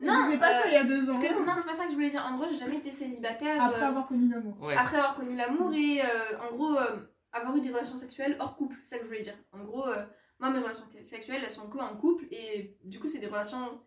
[0.00, 1.20] Non, ne disais pas ça il y a deux ans.
[1.20, 2.24] Que non, c'est pas ça que je voulais dire.
[2.26, 3.62] En gros, j'ai jamais été célibataire.
[3.62, 4.56] Après euh, avoir connu l'amour.
[4.60, 4.74] Ouais.
[4.76, 6.98] après avoir connu l'amour et euh, en gros euh,
[7.32, 9.34] avoir eu des relations sexuelles hors couple, c'est ça que je voulais dire.
[9.52, 10.04] En gros, euh,
[10.38, 13.80] moi mes relations sexuelles elles sont que en couple et du coup c'est des relations.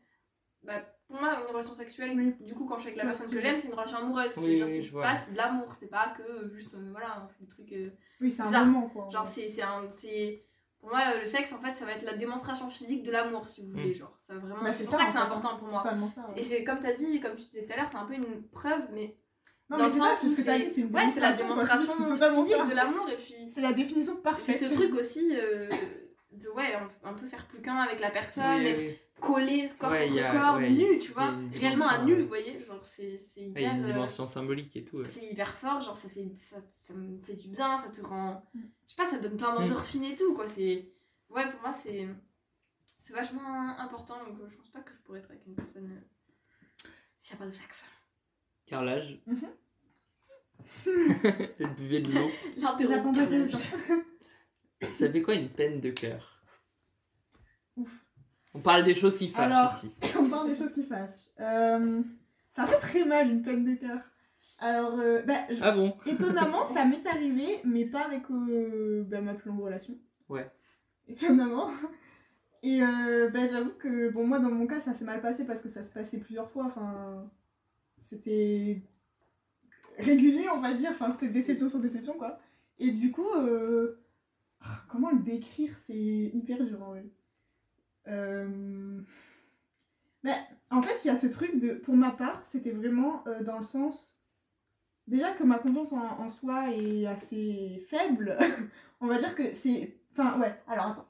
[0.64, 2.34] Bah, pour moi, une relation sexuelle, Oui.
[2.46, 4.34] du coup, quand je suis avec la personne que j'aime, c'est une relation amoureuse.
[4.38, 5.04] Oui, c'est genre ce qui je se vois.
[5.04, 5.74] passe, de l'amour.
[5.80, 7.72] C'est pas que juste, euh, voilà, on fait des trucs.
[7.74, 7.90] euh,
[8.22, 8.66] Oui, c'est un Bizarre.
[8.66, 9.10] moment quoi.
[9.12, 9.90] Genre, c'est c'est un.
[9.92, 10.44] c'est-
[10.80, 13.62] Pour moi, le sexe, en fait, ça va être la démonstration physique de l'amour, si
[13.62, 13.92] vous voulez.
[13.92, 13.96] Mm.
[13.96, 14.64] Genre, ça va vraiment.
[14.64, 15.82] Bah, c'est pour ça en que c'est important pour c'est moi.
[15.84, 16.22] totalement ça.
[16.28, 16.40] ouais.
[16.40, 18.14] Et c'est comme tu as dit, comme tu disais tout à l'heure, c'est un peu
[18.16, 19.16] une preuve, mais
[19.70, 20.82] Non, dans mais le c'est ça, sens c'est où ce que t'as c'est dit, c'est
[20.82, 21.38] une ouais, c'est la quoi.
[21.44, 22.04] démonstration C'est
[22.36, 22.66] physique ça.
[22.66, 24.60] de l'amour et puis C'est la définition c'est parfaite.
[24.60, 25.70] ce truc aussi euh,
[26.34, 28.98] de ouais un, un peu faire plus qu'un avec la personne, Oui, être oui.
[29.26, 32.14] Collé corps Ouais, contre y a- corps, ouais, nu, tu vois, réellement à dimension, nu,
[32.14, 34.76] euh, vous voyez, genre c'est c'est Ouais, Il y a hyper une euh, dimension symbolique
[34.76, 34.98] et tout.
[34.98, 35.06] ouais.
[35.06, 38.44] c'est hyper fort, genre ça fait ça, ça me fait du bien, ça te rend
[38.54, 38.60] Mm.
[38.86, 40.90] je sais pas, ça te donne plein d'endorphines et tout quoi, c'est
[41.30, 42.08] ouais pour moi c'est
[43.00, 45.90] c'est vachement important donc euh, je pense pas que je pourrais être avec une personne
[45.92, 47.86] euh, s'il y a pas de sexe.
[48.66, 49.20] Carrelage.
[49.26, 49.42] Mhm.
[51.60, 52.30] Elle buvait de l'eau.
[52.58, 53.60] Question.
[54.98, 56.33] Ça fait quoi une peine de cœur?
[58.54, 59.92] On parle des choses qui fâchent Alors- ici.
[60.20, 61.28] On parle des choses qui fâchent.
[61.40, 62.02] Euh,
[62.50, 64.00] ça fait très mal une peine de cœur.
[64.60, 69.22] Alors, euh, bah, je- Ah bon étonnamment, ça m'est arrivé, mais pas avec euh, bah,
[69.22, 69.98] ma plus longue relation.
[70.30, 70.50] Ouais.
[71.08, 71.70] Étonnamment.
[72.66, 75.68] Et ben, j'avoue que, bon, moi, dans mon cas, ça s'est mal passé parce que
[75.68, 76.64] ça se passait plusieurs fois.
[76.66, 77.30] Enfin,
[77.98, 78.82] c'était
[79.98, 80.92] régulier, on va dire.
[80.92, 82.40] Enfin, c'est déception sur déception, quoi.
[82.80, 84.00] Et du coup, euh,
[84.90, 85.76] comment le décrire?
[85.86, 87.06] C'est hyper dur, en vrai.
[88.08, 89.02] Euh,
[90.24, 90.36] Mais
[90.70, 91.74] en fait, il y a ce truc de.
[91.74, 94.20] Pour ma part, c'était vraiment euh, dans le sens.
[95.08, 98.38] Déjà que ma confiance en, en soi est assez faible,
[99.02, 100.00] on va dire que c'est.
[100.12, 101.08] Enfin, ouais, alors attends.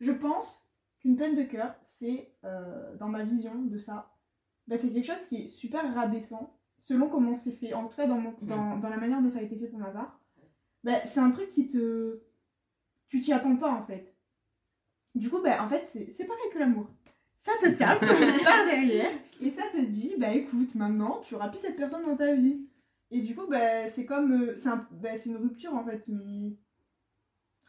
[0.00, 4.12] Je pense qu'une peine de cœur, c'est, euh, dans ma vision de ça,
[4.66, 8.06] bah, c'est quelque chose qui est super rabaissant, selon comment c'est fait, en tout cas
[8.06, 10.20] dans, mon, dans, dans la manière dont ça a été fait pour ma part.
[10.82, 12.20] Bah, c'est un truc qui te.
[13.08, 14.15] Tu t'y attends pas en fait.
[15.16, 16.88] Du coup, bah, en fait, c'est c'est pareil que l'amour.
[17.36, 21.58] Ça te tape par derrière et ça te dit, bah écoute, maintenant, tu auras plus
[21.58, 22.66] cette personne dans ta vie.
[23.10, 24.32] Et du coup, bah, c'est comme.
[24.32, 26.56] euh, C'est un- bah, c'est une rupture en fait, mais.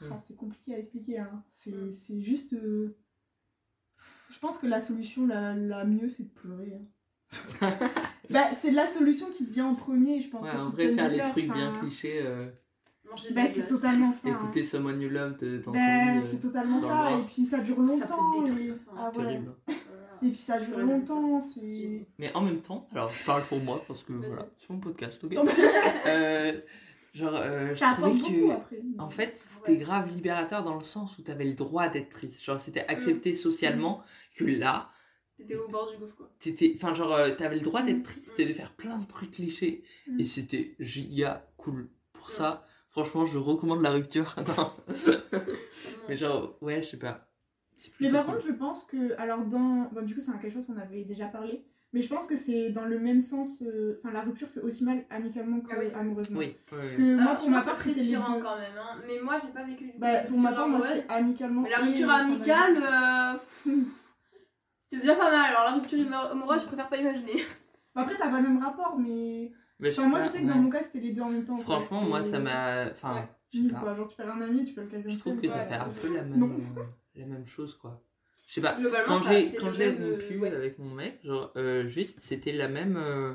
[0.02, 0.06] Mm.
[0.12, 1.18] Ah, c'est compliqué à expliquer.
[1.20, 1.44] Hein.
[1.50, 2.54] C'est c'est juste.
[2.54, 2.96] euh,
[4.30, 6.74] Je pense que la solution la, la mieux, c'est de pleurer.
[6.76, 6.86] hein.
[8.30, 10.44] bah, c'est la solution qui te vient en premier, je pense.
[10.44, 12.50] Ouais, en vrai, faire les trucs bien clichés, euh,
[13.10, 14.28] Manger de Bah, c'est totalement ça.
[14.30, 14.32] hein.
[14.32, 17.24] écouter Someone You Love de- dans ton Bah, lit, euh, c'est totalement dans ça, et
[17.24, 18.44] puis ça dure Ça longtemps.
[18.44, 18.68] te et...
[18.76, 18.92] ça.
[18.98, 19.24] Ah ouais.
[19.26, 19.54] terrible.
[20.24, 21.48] Et puis ça dure longtemps, ça.
[21.56, 22.08] c'est.
[22.18, 25.24] Mais en même temps, alors je parle pour moi parce que voilà, c'est mon podcast,
[25.24, 25.34] ok.
[26.08, 26.60] Euh,
[27.14, 28.54] Genre, euh, je Ça apporte trouvais beaucoup que.
[28.54, 28.82] après.
[29.00, 29.78] En fait, c'était Ouais.
[29.78, 32.44] grave libérateur dans le sens où t'avais le droit d'être triste.
[32.44, 32.90] Genre, c'était Mm.
[32.90, 34.04] accepté socialement
[34.36, 34.92] que là,
[35.36, 36.30] T'étais au bord du gouffre, quoi.
[36.38, 36.74] t'étais.
[36.76, 39.84] Enfin, genre, euh, t'avais le droit d'être triste et de faire plein de trucs clichés.
[40.08, 40.20] Mm.
[40.20, 41.90] Et c'était giga cool.
[42.14, 42.64] Pour ça,
[43.06, 44.36] franchement, je recommande la rupture.
[46.10, 47.28] Mais genre, ouais, je sais pas.
[48.00, 48.36] Mais par cool.
[48.36, 49.14] contre, je pense que.
[49.20, 49.90] Alors, dans.
[49.92, 51.64] Bon, du coup, c'est quelque chose qu'on avait déjà parlé.
[51.94, 53.62] Mais je pense que c'est dans le même sens.
[53.62, 55.86] euh, Enfin, la rupture fait aussi mal amicalement que Ah oui.
[55.96, 56.40] amoureusement.
[56.40, 58.42] Oui, Parce que moi, pour ma part, c'était les différent deux.
[58.42, 58.74] quand même.
[58.78, 58.98] Hein.
[59.08, 59.98] Mais moi, j'ai pas vécu du.
[59.98, 61.62] Bah, pour ma rupture part, moi, c'était amicalement.
[61.62, 63.74] Mais la rupture euh, amicale, euh, pff,
[64.82, 65.46] c'était déjà pas mal.
[65.46, 66.00] Alors la rupture
[66.32, 67.44] amoureuse, je préfère pas imaginer.
[67.96, 69.52] Bah, après, t'as pas le même rapport, mais.
[69.80, 70.54] Mais Enfin, moi, pas, je sais que ouais.
[70.54, 71.58] dans mon cas, c'était les deux en même temps.
[71.60, 72.86] Franchement, moi, ça m'a.
[72.92, 73.28] Enfin, Ouais.
[73.52, 73.80] je sais nul, pas.
[73.80, 73.94] quoi.
[73.96, 75.10] Genre, tu perds un ami, tu perds quelqu'un.
[75.10, 76.44] Je trouve que ça fait un peu la même,
[76.78, 76.82] euh,
[77.16, 78.02] la même chose, quoi.
[78.48, 78.78] Je sais pas.
[79.06, 80.52] Quand j'ai quand j'ai euh, rompu ouais.
[80.56, 82.98] avec mon mec, genre, euh, juste, c'était la même.
[82.98, 83.34] euh,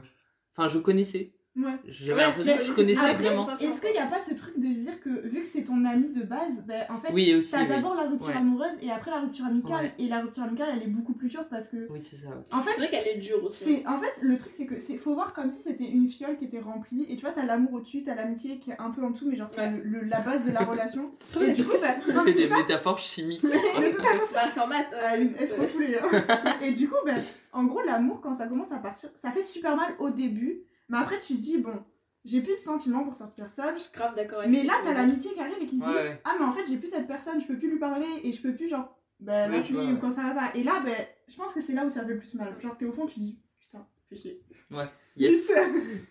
[0.56, 1.32] Enfin, je connaissais.
[1.54, 1.64] Ouais.
[1.86, 3.46] J'avais Ouais, l'impression que je c'est- connaissais après, vraiment.
[3.54, 5.64] ça, Est-ce qu'il n'y a pas ce truc de se dire que vu que c'est
[5.64, 8.36] ton ami de base, bah, en fait, Oui, t'as Oui, d'abord la rupture Ouais.
[8.36, 9.84] amoureuse et après la rupture amicale.
[9.84, 9.94] Ouais.
[9.98, 11.86] Et la rupture amicale, elle est beaucoup plus dure parce que.
[11.90, 12.28] oui c'est ça.
[12.50, 13.64] En C'est fait, vrai qu'elle est dure aussi.
[13.64, 16.38] c'est en fait le truc c'est que c'est faut voir comme si c'était une fiole
[16.38, 19.04] qui était remplie et tu vois t'as l'amour au-dessus t'as l'amitié qui est un peu
[19.04, 19.70] en dessous mais genre c'est Ouais.
[19.84, 22.38] le, le- la base de la relation Ouais, et du coup bah, non, fait c'est
[22.44, 23.42] des ça, métaphores chimiques.
[23.78, 24.76] mais totalement C'est pas le format.
[25.00, 26.22] Ah, escrofoulée, hein.
[26.62, 27.12] et du coup bah,
[27.52, 30.62] en gros l'amour quand ça commence à partir ça fait super mal au début
[30.92, 31.82] mais après tu te dis bon
[32.24, 34.92] j'ai plus de sentiments pour cette personne Je suis grave d'accord avec mais là t'as
[34.94, 36.20] l'amitié qui arrive et qui se dit Ouais, ouais.
[36.24, 38.40] ah mais en fait j'ai plus cette personne je peux plus lui parler et je
[38.40, 40.90] peux plus genre bah je vois, ou quand ça va pas et là bah,
[41.28, 43.06] je pense que c'est là où ça fait le plus mal genre t'es au fond
[43.06, 44.40] tu dis putain fais chier
[45.14, 45.30] Yes.
[45.30, 45.52] Juste.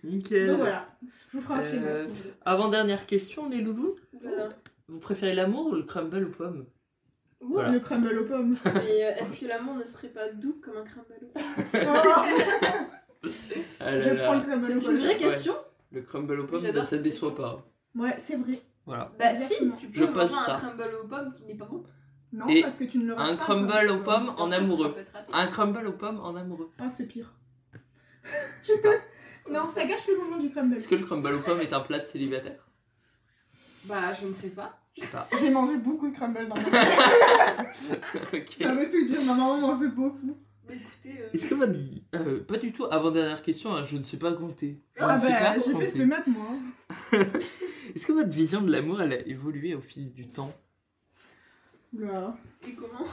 [0.04, 0.48] Nickel.
[0.50, 2.34] Donc voilà, je vous ferai un Euh, schéma, si vous voulez.
[2.46, 3.96] Avant-dernière question, les loulous.
[4.22, 4.50] Voilà.
[4.90, 6.68] Vous préférez l'amour ou le crumble aux pommes?
[7.40, 7.72] Voilà.
[7.72, 8.58] Le crumble aux pommes.
[8.64, 11.32] Mais euh, est-ce que l'amour ne serait pas doux comme un crumble
[11.74, 12.22] Oh,
[13.80, 14.24] Ah là je là.
[14.24, 15.54] prends le crumble C'est une vraie question
[15.92, 17.64] Le crumble aux pommes, bah, ça cette déçoit pas.
[17.96, 18.54] Ouais, c'est vrai.
[18.86, 19.12] Voilà.
[19.20, 20.56] Bah si, tu Je peux manger ça.
[20.56, 21.84] un crumble aux pommes qui n'est pas bon.
[22.34, 24.96] Non, Et parce que tu ne le Un pas, crumble aux pommes en amoureux.
[25.34, 26.70] Un crumble aux pommes en amoureux.
[26.80, 27.34] Ah, c'est pire.
[28.66, 28.74] Je.
[29.52, 30.76] Non, ça gâche le moment du crumble.
[30.78, 32.68] Est-ce que le crumble aux pommes est un plat de célibataire?
[33.86, 34.78] Bah je ne sais pas.
[34.96, 35.28] Je sais pas.
[35.40, 36.72] J'ai mangé beaucoup de crumble dans ma vie.
[38.60, 40.38] Ça veut tout dire, ma maman mange beaucoup.
[40.72, 41.78] Bah écoutez, euh, Est-ce que votre
[42.16, 44.80] euh, pas du tout, avant-dernière question, hein, je ne sais pas compter.
[44.96, 46.48] Je Ah bah, j'ai fait ce maths, moi.
[46.50, 46.96] hein.
[47.96, 50.54] Est-ce que votre vision de l'amour, elle a évolué au fil du temps?
[51.94, 52.38] Oula.
[52.68, 53.06] et comment?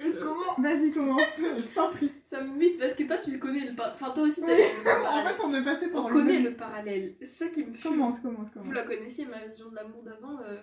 [0.00, 0.54] Et comment?
[0.58, 2.10] Vas-y, commence, je t'en prie.
[2.24, 3.94] Ça me parce que toi tu le connais le par...
[3.94, 4.48] Enfin toi aussi Oui.
[4.50, 6.44] le En fait, on est passé par On le connaît même.
[6.44, 7.14] le parallèle.
[7.20, 7.92] C'est ça qui me fume.
[7.92, 8.74] Commence, commence, Vous commence.
[8.74, 10.40] la connaissiez, ma vision de l'amour d'avant.
[10.44, 10.60] euh,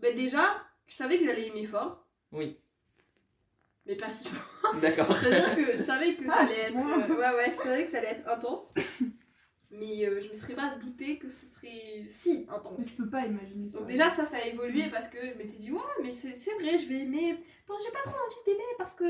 [0.00, 0.42] Bah déjà,
[0.86, 2.58] je savais que j'allais aimer fort, Oui.
[3.90, 4.74] Mais pas si fort.
[4.80, 5.14] D'accord.
[5.16, 6.72] C'est-à-dire que je savais que ça Ah, allait être.
[6.74, 6.88] bon.
[6.88, 8.72] euh, Ouais, ouais, je savais que ça allait être intense.
[9.72, 12.78] Mais euh, je me serais pas douté que ce serait si intense.
[12.80, 13.78] Mais je peux pas imaginer ça.
[13.78, 16.54] Donc déjà ça ça a évolué parce que je m'étais dit ouais mais c'est c'est
[16.54, 17.36] vrai je vais aimer
[17.68, 19.04] bon j'ai pas trop envie d'aimer parce que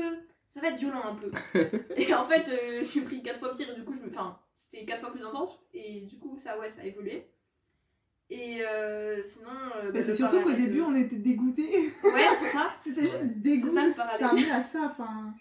[0.47, 1.31] ça va être violent un peu
[1.97, 4.39] et en fait euh, j'ai pris quatre fois pire et du coup je me enfin
[4.55, 7.27] c'était quatre fois plus intense et du coup ça ouais ça a évolué
[8.31, 11.91] et euh, sinon euh, bah, Mais c'est surtout qu'au début, on était dégoûtés.
[12.03, 13.67] ouais c'est ça C'était juste dégoût.
[13.69, 15.33] c'est ça le Ça parallèle amené à ça, enfin.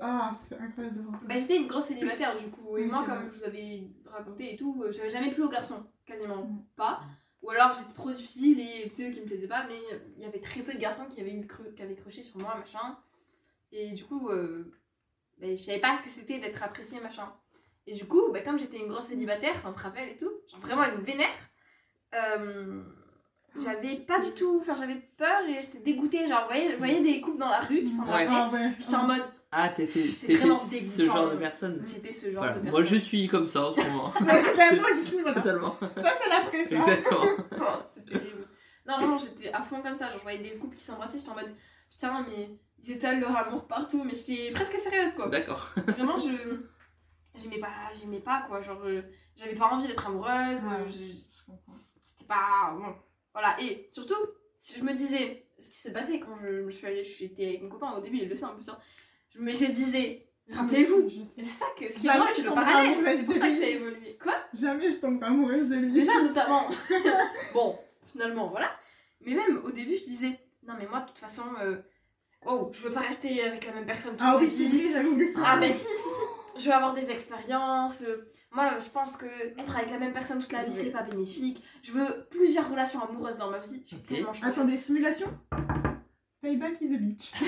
[0.00, 1.02] Ah, c'est incroyable.
[1.12, 1.18] ça.
[1.26, 3.28] bah, j'étais une grosse célibatère du coup et Oui, moi comme vrai.
[3.30, 6.64] je vous avais raconté et tout euh, j'avais jamais plu aux garçons quasiment Mm.
[6.76, 7.00] pas
[7.42, 9.78] Ou alors j'étais trop difficile et c'est eux qui me plaisaient pas, mais
[10.16, 12.38] il y avait très peu de garçons qui avaient, eu cru- qui avaient crushé sur
[12.38, 12.96] moi, machin.
[13.70, 14.72] Et du coup, euh,
[15.38, 17.30] ben, je savais pas ce que c'était d'être appréciée, machin.
[17.86, 20.60] Et du coup, ben, comme j'étais une grosse célibataire, on te rappelle et tout, genre
[20.60, 21.28] vraiment une vénère,
[22.16, 22.82] euh,
[23.56, 26.26] j'avais pas du tout, enfin j'avais peur et j'étais dégoûtée.
[26.26, 28.72] Genre, vous voyez, vous voyez des couples dans la rue qui s'embrassaient, ouais.
[28.78, 31.04] j'étais en mode, Ah, t'étais ce dégoûtant.
[31.04, 31.82] genre de personne.
[31.84, 32.54] j'étais ce genre Voilà.
[32.56, 32.70] de personne.
[32.72, 34.12] Moi, je suis comme ça en ce moment.
[34.20, 35.34] Voilà.
[35.34, 35.76] Totalement.
[35.96, 36.76] Ça, c'est l'après, ça.
[36.76, 37.24] Exactement.
[37.60, 38.46] Oh, c'est terrible.
[38.86, 40.06] Non, vraiment, j'étais à fond comme ça.
[40.08, 41.52] Genre, je voyais des couples qui s'embrassaient, j'étais en mode
[41.90, 42.50] putain, mais
[42.82, 44.04] ils étalent leur amour partout.
[44.04, 45.28] Mais j'étais presque sérieuse, quoi.
[45.28, 45.70] D'accord.
[45.88, 46.60] Vraiment, je.
[47.34, 48.60] J'aimais pas, j'aimais pas, quoi.
[48.60, 49.02] Genre, euh,
[49.36, 50.62] j'avais pas envie d'être amoureuse.
[50.64, 50.76] Ouais.
[50.80, 51.52] euh, je-
[52.26, 52.74] C'était pas.
[52.74, 52.94] Bon.
[53.32, 53.56] Voilà.
[53.60, 54.14] Et surtout,
[54.56, 55.42] si je me disais.
[55.58, 57.02] Ce qui s'est passé quand je, je suis allée.
[57.04, 58.68] J'étais avec mon copain au début, il le sait en plus.
[58.68, 58.78] hein.
[59.38, 60.22] Mais je disais.
[60.50, 61.08] Rappelez-vous.
[61.36, 61.88] C'est ça que.
[61.88, 62.98] Ce qui drôle, je c'est tombe parallèle.
[63.04, 64.18] C'est pour ça que ça a évolué.
[64.22, 64.34] Quoi?
[64.52, 65.92] Jamais je tombe pas amoureuse de lui.
[65.92, 66.68] Déjà, notamment.
[67.54, 68.70] bon, finalement, voilà.
[69.22, 71.76] Mais même au début, je disais, non, mais moi, de toute façon, euh,
[72.44, 74.68] oh, je veux pas rester avec la même personne toute Ah oui, c'est
[75.32, 75.40] ça.
[75.44, 76.62] Ah, ben si, si, si.
[76.62, 78.02] Je veux avoir des expériences.
[78.02, 81.02] euh, Moi, je pense que être avec la même personne toute la vie, c'est pas
[81.02, 81.62] bénéfique.
[81.82, 83.82] Je veux plusieurs relations amoureuses dans ma vie.
[83.84, 84.06] J'ai Ok.
[84.06, 84.50] tellement changé.
[84.50, 85.26] Attendez, simulation
[86.40, 87.32] Payback is a bitch.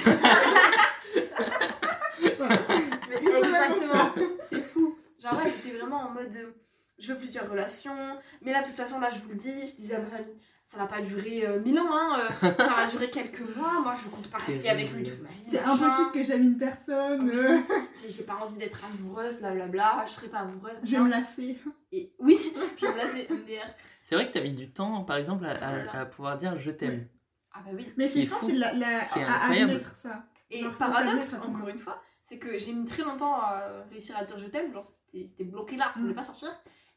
[2.20, 4.10] Mais exactement.
[4.42, 4.96] C'est fou.
[5.20, 6.50] Genre là, j'étais vraiment en mode euh,
[6.98, 7.96] je veux plusieurs relations.
[8.42, 10.34] Mais là, de toute façon, là, je vous le dis, je disais à ma famille,
[10.70, 12.18] ça va pas durer euh, mille ans, hein.
[12.42, 13.80] euh, ça va durer quelques mois.
[13.80, 15.42] Moi, je compte pas rester avec lui toute ma vie.
[15.42, 17.30] C'est impossible que j'aime une personne.
[17.30, 17.58] Euh,
[18.06, 20.04] J'ai pas envie d'être amoureuse, blablabla.
[20.06, 20.76] Je serai pas amoureuse.
[20.84, 21.58] je vais me lasser.
[21.90, 22.38] Et oui,
[22.76, 23.64] je vais me lasser MDR.
[24.04, 26.70] C'est vrai que t'as mis du temps, par exemple, à, à- à pouvoir dire je
[26.70, 27.08] t'aime.
[27.54, 27.90] Ah bah oui.
[27.96, 29.70] Mais je pense, c'est la, Ce à incroyable.
[29.70, 30.24] admettre ça.
[30.50, 34.16] Et Genre, paradoxe, encore le une fois, c'est que j'ai mis très longtemps à réussir
[34.18, 34.70] à dire je t'aime.
[34.70, 36.16] Genre, c'était bloqué là, ça voulait Mm.
[36.16, 36.50] pas sortir.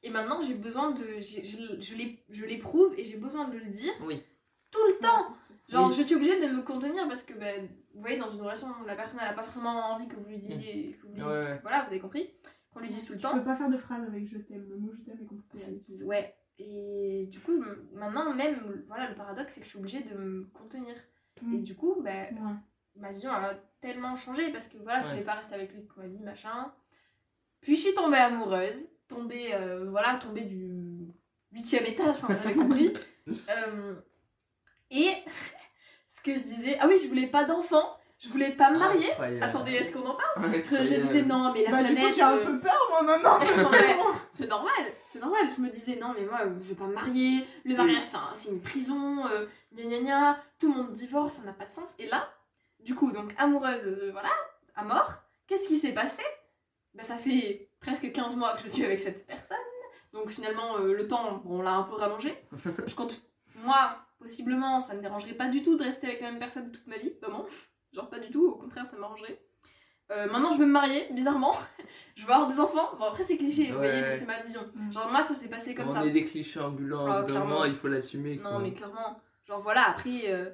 [0.04, 1.04] Et maintenant, j'ai besoin de.
[1.20, 4.24] Je, je je l'éprouve et j'ai besoin de le dire Oui.
[4.72, 5.28] tout le temps.
[5.70, 5.94] Genre, Oui.
[5.96, 8.96] je suis obligée de me contenir parce que, ben, vous voyez, dans une relation, la
[8.96, 10.98] personne, elle a pas forcément envie que vous lui disiez.
[11.02, 11.60] Que vous lui- Ouais, ouais.
[11.62, 12.30] Voilà, vous avez compris
[12.74, 13.34] Qu'on lui dise tout le Je temps.
[13.38, 14.66] peux pas faire de phrase avec je t'aime.
[14.70, 16.06] Le mot je t'aime est compliqué.
[16.06, 16.36] Ouais.
[16.58, 17.62] Et du coup,
[17.94, 20.96] maintenant, même, voilà, le paradoxe, c'est que je suis obligée de me contenir.
[21.42, 21.56] Mm.
[21.56, 22.54] Et du coup, ben, Ouais.
[22.96, 25.82] ma vie a tellement changé parce que voilà, je Ouais, voulais pas rester avec lui
[25.82, 26.72] toute ma vie, machin.
[27.62, 31.08] Puis je suis tombée amoureuse, tombée, euh, voilà, tombée du
[31.52, 32.94] huitième étage, enfin, vous avez compris.
[33.50, 33.94] Euh,
[34.90, 35.14] et
[36.08, 39.12] ce que je disais, ah oui, je voulais pas d'enfant, je voulais pas me marier.
[39.12, 39.44] Incroyable.
[39.44, 40.52] Attendez, est-ce qu'on en parle?
[40.56, 42.10] Je, disais non, mais la Bah, du planète.
[42.10, 43.40] coup, j'ai un euh, peu peur, moi, maintenant.
[44.32, 44.72] C'est normal,
[45.08, 45.42] c'est normal.
[45.56, 47.46] Je me disais, non, mais moi, je vais pas me marier.
[47.64, 49.24] Le mariage, c'est un- c'est une prison.
[49.28, 49.46] Euh,
[49.76, 50.40] gna gna gna.
[50.60, 51.90] Tout le monde divorce, ça n'a pas de sens.
[52.00, 52.28] Et là,
[52.80, 54.32] du coup, donc amoureuse, euh, voilà,
[54.76, 55.14] à mort.
[55.48, 56.24] Qu'est-ce qui s'est passé?
[56.96, 59.58] Bah, Ça fait presque 15 mois que je suis avec cette personne.
[60.14, 62.34] Donc finalement, euh, le temps, bon, on l'a un peu rallongé.
[62.88, 63.22] Je compte,
[63.56, 66.88] moi, possiblement, ça me dérangerait pas du tout de rester avec la même personne toute
[66.88, 67.46] ma vie, vraiment.
[67.94, 69.42] Genre pas du tout, au contraire, ça m'arrangerait.
[70.12, 71.56] Euh, maintenant, je veux me marier, bizarrement.
[72.16, 72.90] je veux avoir des enfants.
[73.00, 74.62] Bon, après, c'est cliché, vous voyez, mais c'est ma vision.
[74.76, 74.92] Mm.
[74.92, 76.06] Genre, moi, ça s'est passé comme on ça.
[76.06, 77.64] est des clichés ambulants, Ah, clairement.
[77.66, 78.36] il faut l'assumer.
[78.36, 80.50] Non, mais clairement, genre voilà, après, euh,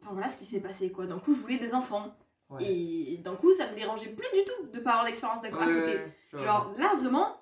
[0.00, 1.06] enfin voilà ce qui s'est passé quoi.
[1.06, 2.16] D'un coup, je voulais des enfants.
[2.48, 2.64] Ouais.
[2.64, 5.66] Et d'un coup, ça me dérangeait plus du tout de pas avoir d'expérience d'accord à
[5.66, 5.96] Ouais, côté.
[5.96, 6.44] ouais.
[6.44, 7.36] Genre là, vraiment,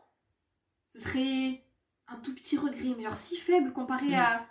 [0.89, 1.63] ce serait
[2.09, 4.15] un tout petit regret, mais genre si faible comparé Mm.
[4.15, 4.47] à,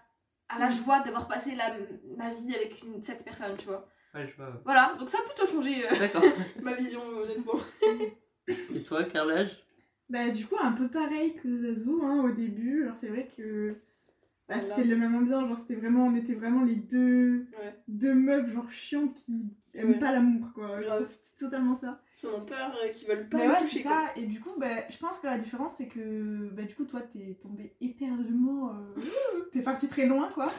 [0.49, 1.73] à la joie d'avoir passé la,
[2.17, 3.87] ma vie avec une, cette personne, tu vois.
[4.13, 4.61] Ouais, je vois.
[4.63, 5.89] Voilà, donc ça a plutôt changé euh,
[6.61, 7.59] ma vision, honnêtement.
[8.47, 9.63] Et toi, Carlage
[10.09, 12.83] Bah, du coup, un peu pareil que Zazou, hein, au début.
[12.83, 13.75] Alors, c'est vrai que.
[14.47, 14.75] Bah, Voilà.
[14.75, 17.75] c'était le même ambiance, genre c'était vraiment, on était vraiment les deux, Ouais.
[17.87, 19.99] deux meufs genre chiantes qui, qui aiment Ouais.
[19.99, 20.79] pas l'amour quoi.
[21.05, 21.99] C'était totalement ça.
[22.15, 23.91] Qui ont peur, euh, qui veulent pas Bah ouais, toucher c'est quoi.
[24.13, 24.21] ça.
[24.21, 27.01] Et du coup, bah, je pense que la différence, c'est que bah, du coup, toi,
[27.01, 28.69] t'es tombé éperdument.
[28.69, 29.01] Euh,
[29.51, 30.51] t'es parti très loin, quoi.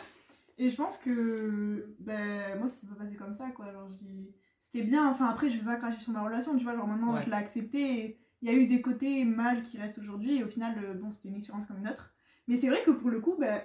[0.59, 3.73] Et je pense que bah, moi, ça s'est pas passé comme ça, quoi.
[3.73, 5.09] Genre, j'ai- c'était bien.
[5.09, 6.75] Enfin, après, je vais pas cracher sur ma relation, tu vois.
[6.75, 7.21] Genre, maintenant, Ouais.
[7.25, 8.19] je l'ai accepté.
[8.43, 10.39] Il y a eu des côtés mal qui restent aujourd'hui.
[10.39, 12.13] Et au final, euh, bon, c'était une expérience comme une autre.
[12.47, 13.63] Mais c'est vrai que pour le coup, bah,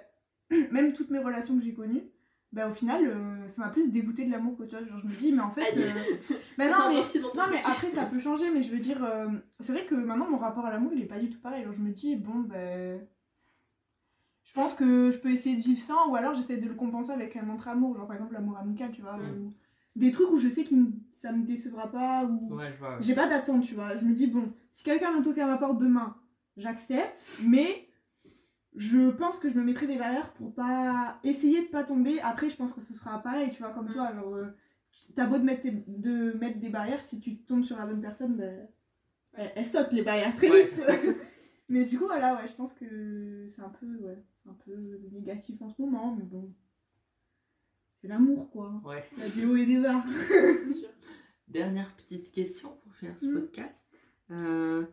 [0.71, 2.03] même toutes mes relations que j'ai connues,
[2.51, 4.87] bah, au final, euh, ça m'a plus dégoûté de l'amour qu'autre chose.
[4.87, 5.75] Genre, je me dis, mais en fait.
[5.77, 5.89] Euh,
[6.57, 6.95] bah, non, mais
[7.35, 9.27] non mais après ça peut changer mais je veux dire euh,
[9.59, 11.73] c'est vrai que maintenant mon rapport à l'amour il est pas du tout pareil genre
[11.73, 12.99] je me dis bon ben
[14.43, 17.11] je pense que je peux essayer de vivre sans ou alors j'essaie de le compenser
[17.11, 19.21] avec un autre amour genre par exemple l'amour amical tu vois Mm.
[19.45, 19.53] ou
[19.95, 20.75] des trucs où je sais que
[21.11, 22.97] ça me décevra pas ou Ouais, je vois.
[23.01, 25.57] j'ai pas d'attente tu vois je me dis bon si quelqu'un vient toquer à ma
[25.57, 26.15] porte demain
[26.57, 27.88] j'accepte mais
[28.75, 32.49] je pense que je me mettrai des barrières pour pas essayer de pas tomber après
[32.49, 33.93] je pense que ce sera pareil tu vois comme Mm.
[33.93, 34.47] toi genre euh,
[35.15, 38.01] t'as beau de mettre, tes- de mettre des barrières si tu tombes sur la bonne
[38.01, 38.67] personne ben,
[39.33, 40.65] elle, elle saute les barrières très Ouais.
[40.65, 40.81] vite
[41.71, 44.73] Mais du coup, voilà, ouais, je pense que c'est un peu, ouais, c'est un peu
[45.11, 46.51] négatif en ce moment, mais bon.
[47.93, 48.81] C'est l'amour, quoi.
[48.83, 49.07] Ouais.
[49.19, 49.75] La des hauts et des
[50.73, 50.89] sûr.
[51.47, 53.33] Dernière petite question pour finir ce Mm.
[53.35, 53.85] podcast.
[54.31, 54.87] Euh,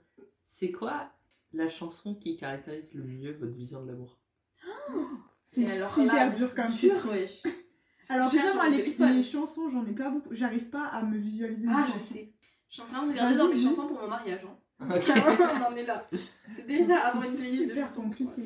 [0.45, 1.11] c'est quoi
[1.57, 4.19] la chanson qui caractérise le mieux votre vision de l'amour
[5.43, 7.11] C'est super là, dur comme dur, question.
[7.11, 7.43] wesh.
[8.09, 10.29] Alors, Je déjà, moi, mon les, chansons, j'en ai pas beaucoup.
[10.33, 11.67] J'arrive pas à me visualiser.
[11.69, 12.33] Ah, je sais.
[12.69, 14.41] Je suis en train de regarder dans mes chansons pour mon mariage.
[14.45, 14.57] Hein.
[14.89, 16.07] On en est là.
[16.55, 18.03] C'est déjà avoir une playlist de super chansons.
[18.03, 18.43] compliqué.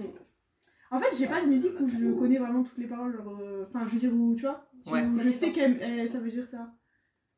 [0.91, 3.17] En fait, j'ai pas de musique où je connais vraiment toutes les paroles.
[3.17, 5.61] genre, euh, Enfin, je veux dire, où tu vois, où je sais que
[6.09, 6.73] ça veut dire ça.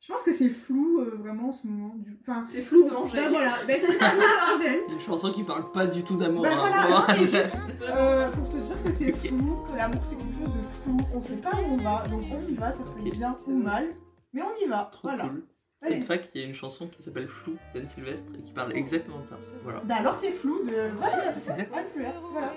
[0.02, 1.94] Je pense que c'est flou euh, vraiment en ce moment.
[1.96, 2.18] Du...
[2.20, 3.18] Enfin, C'est flou de manger.
[3.18, 4.80] ben voilà, ben c'est flou d'Angèle.
[4.92, 6.42] Une chanson qui parle pas du tout d'amour.
[6.42, 7.36] Ben voilà, juste
[7.82, 11.20] euh, pour se dire que c'est flou, que l'amour c'est quelque chose de flou, on
[11.20, 13.90] sait pas où on va, donc on y va, ça peut être bien ou mal,
[14.32, 14.88] mais on y va.
[14.90, 15.28] Trop voilà.
[15.28, 15.44] cool.
[15.82, 15.96] Vas-y.
[15.96, 18.76] Une fact, il y a une chanson qui s'appelle Flou d'Anne Sylvestre et qui parle
[18.76, 19.38] exactement de ça.
[19.64, 19.80] Voilà.
[19.84, 20.90] Bah alors c'est flou de.
[20.96, 21.50] Voilà, c'est.
[21.50, 22.52] Anne Voilà,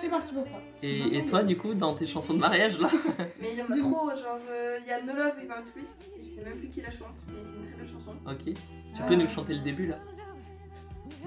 [0.00, 0.60] c'est parti pour ça.
[0.82, 2.90] Et, et toi, du coup, dans tes chansons de mariage, là
[3.40, 5.98] Mais il y en a trop, genre euh, il y a No Love Without Risk,
[6.18, 8.10] et je sais même plus qui la chante, mais c'est une très belle chanson.
[8.26, 8.44] Ok.
[8.44, 8.54] Tu
[9.00, 9.04] Ah.
[9.06, 9.98] peux nous chanter le début, là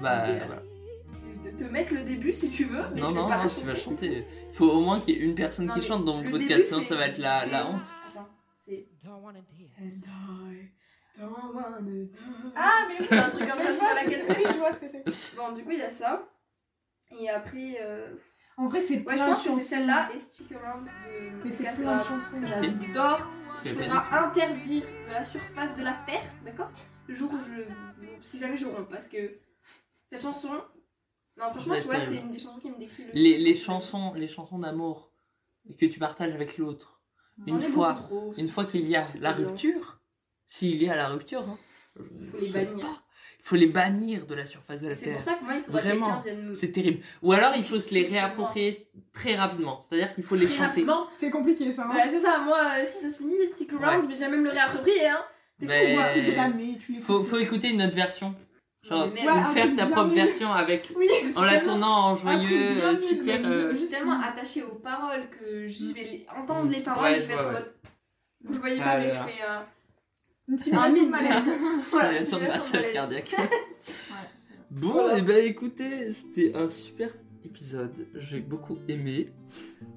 [0.00, 0.62] Bah, voilà.
[1.44, 3.48] De te mettre le début si tu veux, mais Non, je vais non, pas non,
[3.48, 4.24] tu vas chanter.
[4.50, 6.66] Il faut au moins qu'il y ait une personne Non, qui chante dans le podcast,
[6.66, 7.92] sinon ça c'est- va être la, c'est- la honte.
[8.10, 8.28] Attends,
[8.58, 8.86] c'est.
[11.20, 11.60] Know.
[12.56, 14.26] Ah, mais oui, C'est un truc comme ça je sur vois la ce que c'est,
[14.26, 14.36] quête.
[14.38, 15.36] oui, je vois ce que c'est.
[15.36, 16.28] Bon, du coup, il y a ça.
[17.18, 18.14] Et après, euh...
[18.56, 19.58] En vrai, c'est ouais, plein je de pense que chansons.
[19.60, 20.90] c'est celle-là et Stick Around de
[21.44, 21.82] Mais c'est Casper.
[21.82, 22.40] plein de chansons.
[22.42, 23.30] J'adore.
[23.62, 26.70] Tu Je l'as ferai pas interdire de la surface de la terre, d'accord?
[27.06, 27.62] Le jour où je.
[28.22, 29.38] Si jamais je romps, parce que
[30.06, 30.48] cette chanson.
[31.36, 32.14] Non, franchement, Ouais, tu vois, terrible.
[32.16, 33.10] c'est une des chansons qui me décrit le.
[33.12, 35.12] Les, les chansons, les chansons d'amour
[35.78, 37.02] que tu partages avec l'autre.
[37.46, 38.34] J'en Une ai fois, beaucoup trop.
[38.36, 39.99] une fois qu'il y a C'est la rupture,
[40.50, 41.58] s'il y a la rupture, hein,
[42.30, 42.86] faut les bannir.
[43.38, 45.22] Il faut les bannir de la surface de la C'est pour Terre.
[45.22, 46.20] ça que moi, il que Vraiment.
[46.22, 46.54] quelqu'un vienne.
[46.54, 47.02] C'est terrible.
[47.22, 49.80] Ou alors il faut se les réapproprier très rapidement.
[49.88, 50.66] C'est-à-dire qu'il faut les Très chanter.
[50.68, 51.06] rapidement.
[51.18, 51.84] C'est compliqué ça.
[51.86, 51.94] Hein.
[51.94, 54.44] Ouais, c'est ça, moi, euh, si ça se finit, stick around, je vais jamais me
[54.44, 55.24] le réapproprier, hein.
[55.58, 55.98] T'es fou, Mais-.
[55.98, 58.34] Euh, Jamais, tu les Faut, faut écouter une autre version.
[58.82, 60.90] Genre, ou Ouais, faire ta propre version avec.
[60.96, 62.40] Oui, En la tournant en joyeux,
[62.74, 63.40] bien euh, super.
[63.46, 67.18] euh, Je suis tellement attachée aux paroles que je vais les- entendre les paroles Ouais,
[67.18, 67.72] et je vais je être en vois, mode.
[68.44, 69.42] Vous le voyez pas, mais je fais.
[70.50, 71.42] Une un simulation de malaise.
[71.90, 72.92] Voilà, simulation de simulation massage malaise.
[72.92, 73.34] cardiaque.
[74.70, 75.18] Bon, Voilà.
[75.18, 77.08] et ben écoutez, c'était un super
[77.44, 78.06] épisode.
[78.14, 79.26] J'ai beaucoup aimé.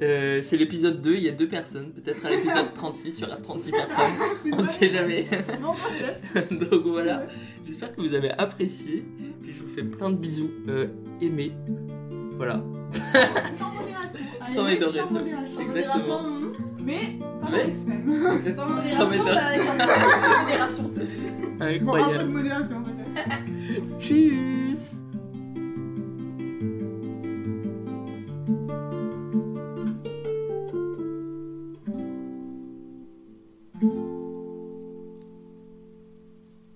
[0.01, 1.91] Euh, c'est l'épisode 2, il y a deux personnes.
[1.91, 4.13] Peut-être à l'épisode 36, il y aura 36 personnes.
[4.53, 5.27] On ne sait jamais.
[6.49, 7.27] Donc voilà,
[7.67, 9.05] j'espère que vous avez apprécié.
[9.43, 10.49] Puis je vous fais plein de bisous.
[10.67, 10.87] Euh,
[11.21, 11.51] aimés.
[12.37, 12.63] Voilà.
[13.55, 14.19] Sans modération.
[14.55, 14.63] Sans
[15.11, 15.61] modération.
[15.61, 16.21] Exactement.
[16.85, 18.03] Mais pas l'extrême.
[18.85, 19.35] Sans Sans modération, méthode.
[19.35, 20.83] bah, avec un peu de modération.
[20.83, 20.99] Bon, un peu
[21.69, 22.29] de Incroyable.
[22.29, 23.99] modération peut-être.
[23.99, 24.62] Tchuss